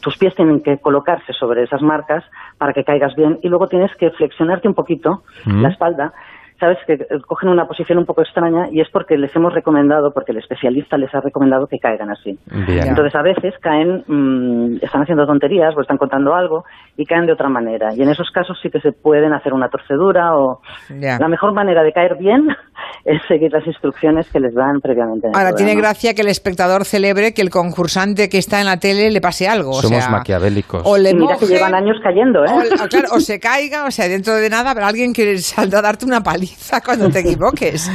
tus 0.00 0.16
pies 0.16 0.36
tienen 0.36 0.62
que 0.62 0.78
colocarse 0.78 1.32
sobre 1.32 1.64
esas 1.64 1.82
marcas 1.82 2.22
para 2.58 2.72
que 2.72 2.84
caigas 2.84 3.16
bien 3.16 3.40
y 3.42 3.48
luego 3.48 3.66
tienes 3.66 3.90
que 3.96 4.10
flexionarte 4.12 4.68
un 4.68 4.74
poquito 4.74 5.22
Mm. 5.44 5.62
la 5.62 5.68
espalda 5.70 6.12
sabes 6.58 6.78
que 6.86 6.94
eh, 6.94 7.20
cogen 7.26 7.50
una 7.50 7.66
posición 7.66 7.98
un 7.98 8.06
poco 8.06 8.22
extraña 8.22 8.68
y 8.70 8.80
es 8.80 8.88
porque 8.90 9.16
les 9.16 9.34
hemos 9.34 9.52
recomendado, 9.52 10.12
porque 10.12 10.32
el 10.32 10.38
especialista 10.38 10.96
les 10.96 11.12
ha 11.14 11.20
recomendado 11.20 11.66
que 11.66 11.78
caigan 11.78 12.10
así. 12.10 12.38
Bien. 12.66 12.88
Entonces 12.88 13.14
a 13.14 13.22
veces 13.22 13.54
caen, 13.60 14.04
mm, 14.06 14.76
están 14.82 15.02
haciendo 15.02 15.26
tonterías 15.26 15.74
o 15.76 15.80
están 15.80 15.98
contando 15.98 16.34
algo 16.34 16.64
y 16.96 17.04
caen 17.04 17.26
de 17.26 17.32
otra 17.32 17.48
manera. 17.48 17.90
Y 17.94 18.02
en 18.02 18.10
esos 18.10 18.30
casos 18.30 18.58
sí 18.62 18.70
que 18.70 18.80
se 18.80 18.92
pueden 18.92 19.32
hacer 19.32 19.52
una 19.52 19.68
torcedura 19.68 20.36
o 20.36 20.60
la 20.88 21.28
mejor 21.28 21.52
manera 21.52 21.82
de 21.82 21.92
caer 21.92 22.16
bien 22.18 22.48
es 23.04 23.20
seguir 23.26 23.52
las 23.52 23.66
instrucciones 23.66 24.30
que 24.30 24.40
les 24.40 24.54
dan 24.54 24.80
previamente. 24.80 25.28
Ahora, 25.34 25.52
tiene 25.52 25.74
gracia 25.74 26.14
que 26.14 26.22
el 26.22 26.28
espectador 26.28 26.84
celebre 26.84 27.34
que 27.34 27.42
el 27.42 27.50
concursante 27.50 28.28
que 28.28 28.38
está 28.38 28.60
en 28.60 28.66
la 28.66 28.78
tele 28.78 29.10
le 29.10 29.20
pase 29.20 29.48
algo. 29.48 29.70
o 29.70 29.82
Somos 29.82 30.04
sea, 30.04 30.10
maquiavélicos. 30.10 30.82
O 30.84 30.96
le 30.96 31.14
mira 31.14 31.36
que 31.36 31.46
moje, 31.46 31.54
llevan 31.54 31.74
años 31.74 31.96
cayendo, 32.02 32.44
¿eh? 32.44 32.50
O, 32.50 32.84
o 32.84 32.88
claro, 32.88 33.08
o 33.12 33.20
se 33.20 33.40
caiga, 33.40 33.84
o 33.86 33.90
sea, 33.90 34.08
dentro 34.08 34.34
de 34.34 34.48
nada 34.48 34.70
habrá 34.70 34.86
alguien 34.86 35.12
que 35.12 35.36
salga 35.38 35.80
a 35.80 35.82
darte 35.82 36.06
una 36.06 36.22
paliza 36.22 36.43
cuando 36.84 37.10
te 37.10 37.20
equivoques. 37.20 37.90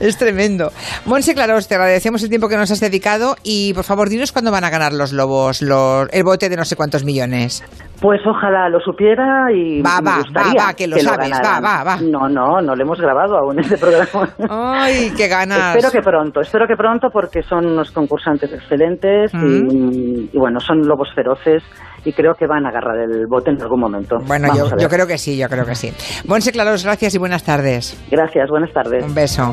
es 0.00 0.16
tremendo. 0.16 0.72
Monse 1.06 1.34
Claros, 1.34 1.68
te 1.68 1.74
agradecemos 1.74 2.22
el 2.22 2.28
tiempo 2.28 2.48
que 2.48 2.56
nos 2.56 2.70
has 2.70 2.80
dedicado 2.80 3.36
y 3.42 3.72
por 3.74 3.84
favor, 3.84 4.08
dinos 4.08 4.32
cuándo 4.32 4.50
van 4.50 4.64
a 4.64 4.70
ganar 4.70 4.92
los 4.92 5.12
lobos 5.12 5.62
los, 5.62 6.08
el 6.12 6.24
bote 6.24 6.48
de 6.48 6.56
no 6.56 6.64
sé 6.64 6.76
cuántos 6.76 7.04
millones. 7.04 7.62
Pues 8.00 8.20
ojalá 8.26 8.68
lo 8.70 8.80
supiera 8.80 9.52
y 9.52 9.82
Va, 9.82 10.00
me 10.00 10.10
va, 10.10 10.16
gustaría 10.18 10.60
va, 10.62 10.66
va, 10.68 10.74
que 10.74 10.86
lo 10.86 10.96
sabes, 10.98 11.28
ganaran. 11.28 11.62
va, 11.62 11.68
va, 11.68 11.84
va. 11.84 11.96
No, 12.00 12.28
no, 12.30 12.60
no 12.62 12.74
lo 12.74 12.82
hemos 12.82 12.98
grabado 12.98 13.36
aún 13.36 13.58
este 13.60 13.76
programa. 13.76 14.28
Ay, 14.48 15.12
qué 15.14 15.28
ganas. 15.28 15.76
Espero 15.76 15.90
que 15.92 16.00
pronto, 16.00 16.40
espero 16.40 16.66
que 16.66 16.76
pronto 16.76 17.08
porque 17.12 17.42
son 17.42 17.66
unos 17.66 17.90
concursantes 17.90 18.50
excelentes 18.52 19.32
y, 19.34 20.30
y 20.32 20.38
bueno, 20.38 20.60
son 20.60 20.80
lobos 20.88 21.08
feroces 21.14 21.62
y 22.04 22.12
creo 22.14 22.34
que 22.34 22.46
van 22.46 22.64
a 22.64 22.70
agarrar 22.70 22.96
el 22.98 23.26
bote 23.26 23.50
en 23.50 23.60
algún 23.60 23.80
momento. 23.80 24.16
Bueno, 24.26 24.48
yo, 24.56 24.76
yo 24.78 24.88
creo 24.88 25.06
que 25.06 25.18
sí, 25.18 25.36
yo 25.36 25.48
creo 25.50 25.66
que 25.66 25.74
sí. 25.74 25.92
Monse 26.26 26.52
Claros, 26.52 26.82
gracias 26.84 27.14
y 27.14 27.18
buenas 27.18 27.44
tardes. 27.44 28.02
Gracias, 28.10 28.48
buenas 28.48 28.72
tardes. 28.72 29.04
Un 29.04 29.14
beso. 29.14 29.52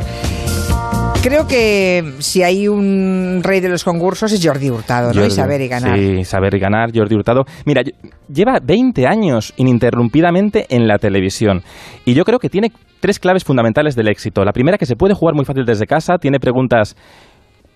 Creo 1.28 1.46
que 1.46 2.14
si 2.20 2.42
hay 2.42 2.70
un 2.70 3.42
rey 3.44 3.60
de 3.60 3.68
los 3.68 3.84
concursos 3.84 4.32
es 4.32 4.40
Jordi 4.46 4.70
Hurtado, 4.70 5.12
¿no? 5.14 5.26
Y 5.26 5.30
saber 5.30 5.60
y 5.60 5.68
ganar. 5.68 5.98
Sí, 5.98 6.24
saber 6.24 6.54
y 6.56 6.60
ganar, 6.60 6.90
Jordi 6.96 7.16
Hurtado. 7.16 7.44
Mira, 7.66 7.82
lle- 7.82 7.96
lleva 8.34 8.60
20 8.64 9.06
años 9.06 9.54
ininterrumpidamente 9.58 10.68
en 10.70 10.88
la 10.88 10.98
televisión 11.00 11.64
y 12.06 12.14
yo 12.14 12.24
creo 12.24 12.40
que 12.40 12.50
tiene 12.50 12.72
tres 13.00 13.20
claves 13.20 13.44
fundamentales 13.44 13.96
del 13.96 14.08
éxito. 14.08 14.44
La 14.46 14.54
primera, 14.54 14.78
que 14.78 14.86
se 14.86 14.96
puede 14.96 15.14
jugar 15.14 15.36
muy 15.36 15.44
fácil 15.46 15.66
desde 15.66 15.86
casa, 15.86 16.18
tiene 16.18 16.40
preguntas 16.40 16.96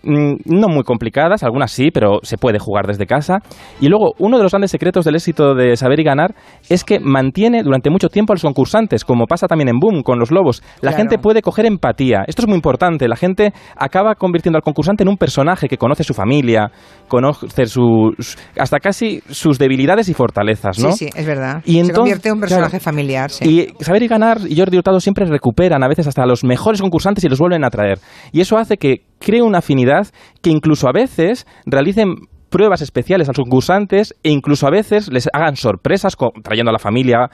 no 0.03 0.67
muy 0.67 0.83
complicadas, 0.83 1.43
algunas 1.43 1.71
sí, 1.71 1.89
pero 1.91 2.19
se 2.23 2.37
puede 2.37 2.59
jugar 2.59 2.87
desde 2.87 3.05
casa. 3.05 3.39
Y 3.79 3.87
luego, 3.87 4.13
uno 4.19 4.37
de 4.37 4.43
los 4.43 4.51
grandes 4.51 4.71
secretos 4.71 5.05
del 5.05 5.15
éxito 5.15 5.53
de 5.55 5.75
Saber 5.75 5.99
y 5.99 6.03
Ganar 6.03 6.33
es 6.69 6.83
que 6.83 6.99
mantiene 6.99 7.63
durante 7.63 7.89
mucho 7.89 8.09
tiempo 8.09 8.33
a 8.33 8.35
los 8.35 8.41
concursantes, 8.43 9.05
como 9.05 9.25
pasa 9.25 9.47
también 9.47 9.69
en 9.69 9.79
Boom 9.79 10.01
con 10.03 10.19
los 10.19 10.31
lobos. 10.31 10.61
La 10.81 10.91
Claro. 10.91 10.97
gente 10.97 11.17
puede 11.17 11.41
coger 11.41 11.65
empatía. 11.65 12.23
Esto 12.27 12.41
es 12.43 12.47
muy 12.47 12.55
importante. 12.55 13.07
La 13.07 13.15
gente 13.15 13.53
acaba 13.75 14.15
convirtiendo 14.15 14.57
al 14.57 14.63
concursante 14.63 15.03
en 15.03 15.09
un 15.09 15.17
personaje 15.17 15.67
que 15.67 15.77
conoce 15.77 16.03
su 16.03 16.13
familia, 16.13 16.71
conoce 17.07 17.65
sus, 17.65 18.37
hasta 18.57 18.79
casi 18.79 19.21
sus 19.29 19.57
debilidades 19.59 20.09
y 20.09 20.13
fortalezas, 20.13 20.79
¿no? 20.79 20.91
Sí, 20.91 21.05
sí, 21.05 21.09
es 21.15 21.25
verdad. 21.25 21.61
Y 21.65 21.73
Se 21.73 21.79
entonces- 21.79 21.97
convierte 21.97 22.29
en 22.29 22.35
un 22.35 22.39
personaje 22.41 22.69
claro. 22.79 22.83
familiar, 22.83 23.29
sí. 23.29 23.67
Y 23.79 23.83
Saber 23.83 24.03
y 24.03 24.07
Ganar 24.07 24.39
y 24.47 24.57
Jordi 24.57 24.77
Hurtado 24.77 24.99
siempre 24.99 25.25
recuperan 25.25 25.83
a 25.83 25.87
veces 25.87 26.07
hasta 26.07 26.23
a 26.23 26.25
los 26.25 26.43
mejores 26.43 26.81
concursantes 26.81 27.23
y 27.23 27.29
los 27.29 27.39
vuelven 27.39 27.63
a 27.63 27.69
traer. 27.69 27.99
Y 28.31 28.41
eso 28.41 28.57
hace 28.57 28.77
que 28.77 29.01
cree 29.21 29.41
una 29.41 29.59
afinidad 29.59 30.07
que 30.41 30.49
incluso 30.49 30.89
a 30.89 30.91
veces 30.91 31.45
realicen 31.65 32.27
pruebas 32.49 32.81
especiales 32.81 33.29
a 33.29 33.31
los 33.31 33.43
concursantes 33.43 34.13
e 34.23 34.31
incluso 34.31 34.67
a 34.67 34.71
veces 34.71 35.09
les 35.11 35.29
hagan 35.31 35.55
sorpresas 35.55 36.17
trayendo 36.43 36.69
a 36.69 36.73
la 36.73 36.79
familia 36.79 37.29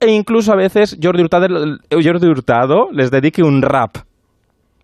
e 0.00 0.10
incluso 0.12 0.52
a 0.52 0.56
veces 0.56 0.98
Jordi 1.02 1.22
Hurtado, 1.22 1.46
Jordi 1.90 2.26
Hurtado 2.26 2.90
les 2.90 3.10
dedique 3.10 3.42
un 3.42 3.60
rap. 3.60 3.98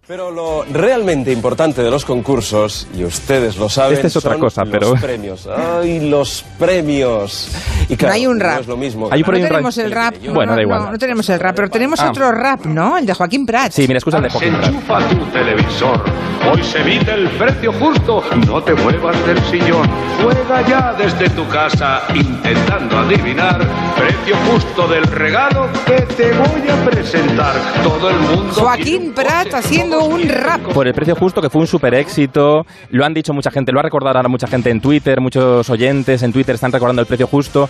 Pero 0.08 0.30
lo 0.30 0.62
realmente 0.64 1.32
importante 1.32 1.82
de 1.82 1.90
los 1.90 2.04
concursos, 2.04 2.86
y 2.96 3.02
ustedes 3.02 3.56
lo 3.56 3.68
saben, 3.68 4.06
es 4.06 4.14
otra 4.16 4.32
son 4.34 4.40
cosa, 4.40 4.64
los 4.64 5.00
premios. 5.00 5.48
¡Ay, 5.48 6.08
los 6.08 6.44
premios! 6.60 7.48
Y 7.88 7.96
claro, 7.96 8.12
no 8.12 8.14
hay 8.14 8.26
un 8.28 8.38
rap. 8.38 8.54
No 8.54 8.60
es 8.60 8.66
lo 8.68 8.76
mismo. 8.76 9.08
Hay 9.10 9.22
no 9.22 9.28
un 9.28 9.34
rap. 9.34 9.48
tenemos 9.50 9.78
el 9.78 9.90
rap. 9.90 10.14
Bueno, 10.32 10.52
no, 10.52 10.56
da 10.56 10.62
igual. 10.62 10.82
No, 10.84 10.92
no 10.92 10.98
tenemos 10.98 11.28
el 11.28 11.40
rap, 11.40 11.56
pero 11.56 11.68
tenemos 11.70 11.98
Ah. 12.00 12.10
otro 12.10 12.30
rap, 12.30 12.66
¿no? 12.66 12.98
El 12.98 13.04
de 13.06 13.14
Joaquín 13.14 13.46
Prat. 13.46 13.72
Sí, 13.72 13.82
mira, 13.88 13.98
escucha 13.98 14.18
el 14.18 14.22
de 14.24 14.30
Joaquín 14.30 14.54
Prat. 14.54 14.68
Enchufa 14.68 15.08
tu 15.08 15.16
televisor. 15.32 16.04
Hoy 16.52 16.62
se 16.62 16.78
evita 16.80 17.14
el 17.14 17.28
precio 17.30 17.72
justo. 17.72 18.22
No 18.46 18.62
te 18.62 18.74
muevas 18.74 19.26
del 19.26 19.40
sillón. 19.46 19.88
Juega 20.22 20.68
ya 20.68 20.92
desde 20.96 21.28
tu 21.30 21.46
casa 21.48 22.02
intentando 22.14 22.98
adivinar 22.98 23.58
precio 23.96 24.36
justo 24.52 24.86
del 24.86 25.02
regalo 25.04 25.68
que 25.84 26.02
te 26.14 26.30
voy 26.32 26.68
a 26.70 26.84
presentar. 26.90 27.54
Todo 27.82 28.10
el 28.10 28.18
mundo. 28.20 28.52
Joaquín 28.54 29.12
Prat 29.12 29.52
haciendo 29.54 29.95
un 30.04 30.28
rap. 30.28 30.72
Por 30.72 30.86
el 30.86 30.94
precio 30.94 31.14
justo, 31.14 31.40
que 31.40 31.50
fue 31.50 31.60
un 31.60 31.66
super 31.66 31.94
éxito. 31.94 32.66
Lo 32.90 33.04
han 33.04 33.14
dicho 33.14 33.32
mucha 33.32 33.50
gente, 33.50 33.72
lo 33.72 33.80
ha 33.80 33.82
recordado 33.82 34.16
ahora 34.16 34.28
mucha 34.28 34.46
gente 34.46 34.70
en 34.70 34.80
Twitter, 34.80 35.20
muchos 35.20 35.68
oyentes 35.70 36.22
en 36.22 36.32
Twitter 36.32 36.54
están 36.54 36.72
recordando 36.72 37.02
el 37.02 37.06
precio 37.06 37.26
justo. 37.26 37.68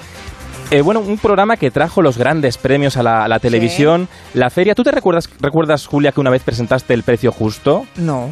Eh, 0.70 0.80
bueno, 0.80 1.00
un 1.00 1.18
programa 1.18 1.56
que 1.56 1.70
trajo 1.70 2.02
los 2.02 2.18
grandes 2.18 2.58
premios 2.58 2.96
a 2.96 3.02
la, 3.02 3.24
a 3.24 3.28
la 3.28 3.38
televisión, 3.38 4.08
la 4.34 4.50
feria. 4.50 4.74
¿Tú 4.74 4.82
te 4.82 4.90
recuerdas, 4.90 5.30
recuerdas, 5.40 5.86
Julia, 5.86 6.10
que 6.10 6.20
una 6.20 6.30
vez 6.30 6.42
presentaste 6.42 6.92
el 6.92 7.04
precio 7.04 7.30
justo? 7.30 7.86
No. 7.96 8.30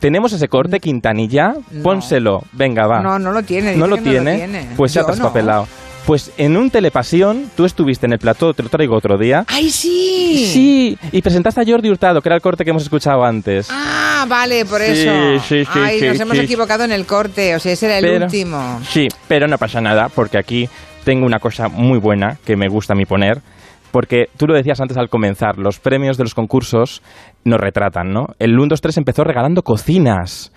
¿Tenemos 0.00 0.32
ese 0.32 0.48
corte, 0.48 0.80
Quintanilla? 0.80 1.54
No. 1.70 1.82
Pónselo. 1.82 2.42
Venga, 2.52 2.86
va. 2.86 3.00
No, 3.02 3.18
no 3.18 3.32
lo 3.32 3.42
tiene. 3.42 3.76
¿No 3.76 3.86
lo 3.86 3.98
tiene? 3.98 4.18
No 4.18 4.30
lo 4.30 4.36
tiene. 4.36 4.68
Pues 4.76 4.92
se 4.92 5.00
ha 5.00 5.02
Yo 5.02 5.14
no. 5.14 5.66
Pues 6.10 6.32
en 6.38 6.56
un 6.56 6.70
Telepasión, 6.70 7.52
tú 7.56 7.64
estuviste 7.64 8.04
en 8.04 8.12
el 8.14 8.18
plató, 8.18 8.52
te 8.52 8.64
lo 8.64 8.68
traigo 8.68 8.96
otro 8.96 9.16
día. 9.16 9.44
¡Ay, 9.46 9.70
sí! 9.70 10.44
Sí, 10.52 10.98
y 11.12 11.22
presentaste 11.22 11.60
a 11.60 11.64
Jordi 11.64 11.88
Hurtado, 11.88 12.20
que 12.20 12.28
era 12.28 12.34
el 12.34 12.42
corte 12.42 12.64
que 12.64 12.70
hemos 12.70 12.82
escuchado 12.82 13.22
antes. 13.24 13.68
Ah, 13.70 14.26
vale, 14.28 14.64
por 14.64 14.80
Sí, 14.80 14.90
eso. 15.06 15.38
sí, 15.46 15.64
sí, 15.64 15.70
Ay, 15.72 16.00
sí, 16.00 16.06
nos 16.08 16.18
hemos 16.18 16.36
sí. 16.36 16.42
equivocado 16.42 16.82
en 16.82 16.90
el 16.90 17.06
corte. 17.06 17.54
O 17.54 17.60
sea, 17.60 17.70
ese 17.74 17.86
era 17.86 17.98
el 17.98 18.04
Pero- 18.06 18.24
último. 18.24 18.80
Sí, 18.88 19.06
pero 19.28 19.46
no 19.46 19.56
pasa 19.56 19.80
nada, 19.80 20.08
porque 20.12 20.36
aquí 20.36 20.68
tengo 21.04 21.24
una 21.26 21.38
cosa 21.38 21.68
muy 21.68 22.00
buena 22.00 22.38
que 22.44 22.56
me 22.56 22.66
gusta 22.66 22.94
a 22.94 22.96
mí 22.96 23.04
poner. 23.04 23.40
Porque 23.92 24.24
tú 24.36 24.48
lo 24.48 24.54
decías 24.56 24.80
antes 24.80 24.96
al 24.96 25.08
comenzar, 25.10 25.58
los 25.58 25.78
premios 25.78 26.16
de 26.16 26.24
los 26.24 26.34
concursos 26.34 27.02
nos 27.44 27.60
retratan, 27.60 28.10
¿no? 28.12 28.26
El 28.40 28.58
1, 28.58 28.66
2, 28.70 28.80
3 28.80 28.96
empezó 28.98 29.22
regalando 29.22 29.62
cocinas. 29.62 30.52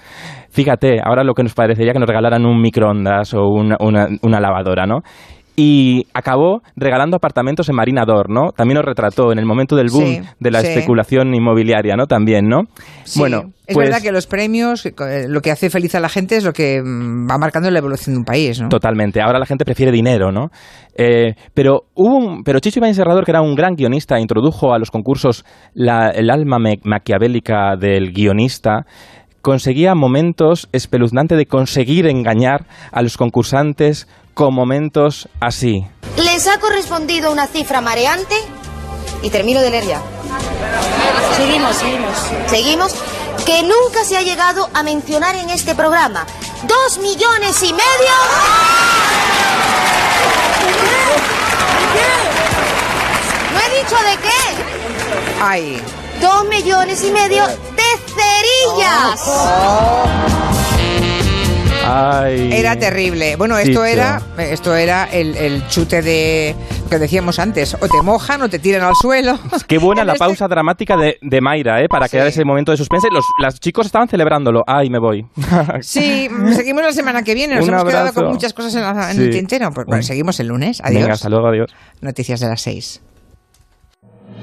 Fíjate, 0.49 0.99
ahora 1.03 1.23
lo 1.23 1.33
que 1.35 1.43
nos 1.43 1.53
parecería 1.53 1.93
que 1.93 1.99
nos 1.99 2.07
regalaran 2.09 2.43
un 2.45 2.59
microondas 2.59 3.35
o 3.35 3.41
una, 3.47 3.75
una- 3.79 4.07
una 4.23 4.39
lavadora, 4.39 4.85
¿no? 4.87 5.01
Y 5.55 6.07
acabó 6.15 6.61
regalando 6.75 7.15
apartamentos 7.17 7.69
en 7.69 7.75
Marinador, 7.75 8.27
¿no? 8.27 8.51
También 8.55 8.77
nos 8.77 8.85
retrató 8.85 9.31
en 9.31 9.37
el 9.37 9.45
momento 9.45 9.75
del 9.75 9.89
boom 9.91 10.05
Sí, 10.05 10.21
de 10.39 10.49
la 10.51 10.61
sí. 10.61 10.67
especulación 10.69 11.35
inmobiliaria, 11.35 11.95
¿no? 11.95 12.07
También, 12.07 12.47
¿no? 12.49 12.61
Sí, 13.03 13.19
bueno, 13.19 13.51
es 13.67 13.75
pues- 13.75 13.87
verdad 13.89 14.01
que 14.01 14.11
los 14.11 14.25
premios, 14.25 14.83
eh, 14.87 14.91
lo 15.27 15.41
que 15.41 15.51
hace 15.51 15.69
feliz 15.69 15.93
a 15.93 15.99
la 15.99 16.09
gente 16.09 16.37
es 16.37 16.43
lo 16.43 16.53
que 16.53 16.81
mm, 16.81 17.29
va 17.29 17.37
marcando 17.37 17.69
la 17.69 17.77
evolución 17.77 18.15
de 18.15 18.19
un 18.19 18.25
país, 18.25 18.59
¿no? 18.59 18.69
Totalmente. 18.69 19.21
Ahora 19.21 19.37
la 19.37 19.45
gente 19.45 19.63
prefiere 19.63 19.91
dinero, 19.91 20.31
¿no? 20.31 20.47
Eh, 20.97 21.35
pero 21.53 21.81
hubo 21.93 22.17
un, 22.17 22.43
pero 22.43 22.59
Chicho 22.59 22.81
Serrador, 22.93 23.23
que 23.23 23.31
era 23.31 23.41
un 23.43 23.53
gran 23.53 23.75
guionista, 23.75 24.19
introdujo 24.19 24.73
a 24.73 24.79
los 24.79 24.89
concursos 24.89 25.45
la- 25.75 26.09
el 26.09 26.31
alma 26.31 26.57
me- 26.57 26.79
maquiavélica 26.83 27.75
del 27.79 28.11
guionista. 28.11 28.85
Conseguía 29.41 29.93
momentos 29.93 30.69
espeluznantes 30.71 31.37
de 31.37 31.45
conseguir 31.45 32.07
engañar 32.07 32.65
a 32.91 33.01
los 33.01 33.17
concursantes 33.17 34.07
con 34.33 34.53
momentos 34.53 35.29
así. 35.39 35.85
¿Les 36.17 36.47
ha 36.47 36.59
correspondido 36.59 37.31
una 37.31 37.47
cifra 37.47 37.81
mareante? 37.81 38.35
Y 39.21 39.29
termino 39.29 39.61
de 39.61 39.69
leer 39.69 39.85
ya. 39.85 40.01
Seguimos, 41.37 41.75
seguimos. 41.75 42.17
Seguimos. 42.47 42.95
Que 43.45 43.63
nunca 43.63 44.05
se 44.05 44.17
ha 44.17 44.21
llegado 44.21 44.69
a 44.73 44.83
mencionar 44.83 45.35
en 45.35 45.49
este 45.49 45.75
programa. 45.75 46.25
¡Dos 46.63 46.97
millones 46.99 47.61
y 47.63 47.73
medio! 47.73 48.13
¿No 53.53 53.59
he 53.59 53.79
dicho 53.79 53.95
de 53.95 54.17
qué? 54.21 55.41
Ay. 55.41 55.81
Dos 56.21 56.45
millones 56.45 57.03
y 57.03 57.11
medio 57.11 57.45
de 57.47 57.83
cerillas. 58.15 59.21
Ay. 61.85 62.51
Era 62.53 62.77
terrible. 62.77 63.35
Bueno, 63.35 63.57
esto 63.57 63.83
era, 63.85 64.21
esto 64.37 64.75
era 64.75 65.05
el, 65.11 65.35
el 65.35 65.67
chute 65.67 66.01
de 66.01 66.55
que 66.89 66.99
decíamos 66.99 67.39
antes. 67.39 67.75
O 67.79 67.87
te 67.87 68.01
mojan 68.01 68.41
o 68.41 68.49
te 68.49 68.59
tiran 68.59 68.81
al 68.83 68.95
suelo. 68.95 69.37
Qué 69.67 69.77
buena 69.77 70.03
la 70.03 70.13
este- 70.13 70.19
pausa 70.25 70.47
dramática 70.47 70.95
de, 70.97 71.17
de 71.21 71.41
Mayra, 71.41 71.81
¿eh? 71.81 71.87
Para 71.89 72.07
crear 72.07 72.27
ese 72.27 72.45
momento 72.45 72.71
de 72.71 72.77
suspense. 72.77 73.07
Los, 73.11 73.25
los 73.39 73.59
chicos 73.59 73.85
estaban 73.85 74.07
celebrándolo. 74.07 74.63
Ay, 74.67 74.89
me 74.89 74.99
voy. 74.99 75.25
Sí, 75.81 76.29
seguimos 76.55 76.83
la 76.83 76.91
semana 76.93 77.23
que 77.23 77.33
viene. 77.33 77.55
Nos 77.55 77.67
Un 77.67 77.73
hemos 77.73 77.85
quedado 77.85 78.13
con 78.13 78.27
muchas 78.27 78.53
cosas 78.53 78.75
en, 78.75 78.81
la- 78.81 79.11
en 79.11 79.17
Sí. 79.17 79.23
el 79.23 79.29
tintero. 79.31 79.71
Pues, 79.71 79.85
bueno, 79.87 80.03
seguimos 80.03 80.39
el 80.39 80.47
lunes. 80.47 80.81
Adiós. 80.83 81.01
Venga, 81.01 81.13
hasta 81.13 81.29
luego, 81.29 81.47
adiós. 81.47 81.69
Noticias 82.01 82.39
de 82.39 82.47
las 82.47 82.61
seis. 82.61 83.01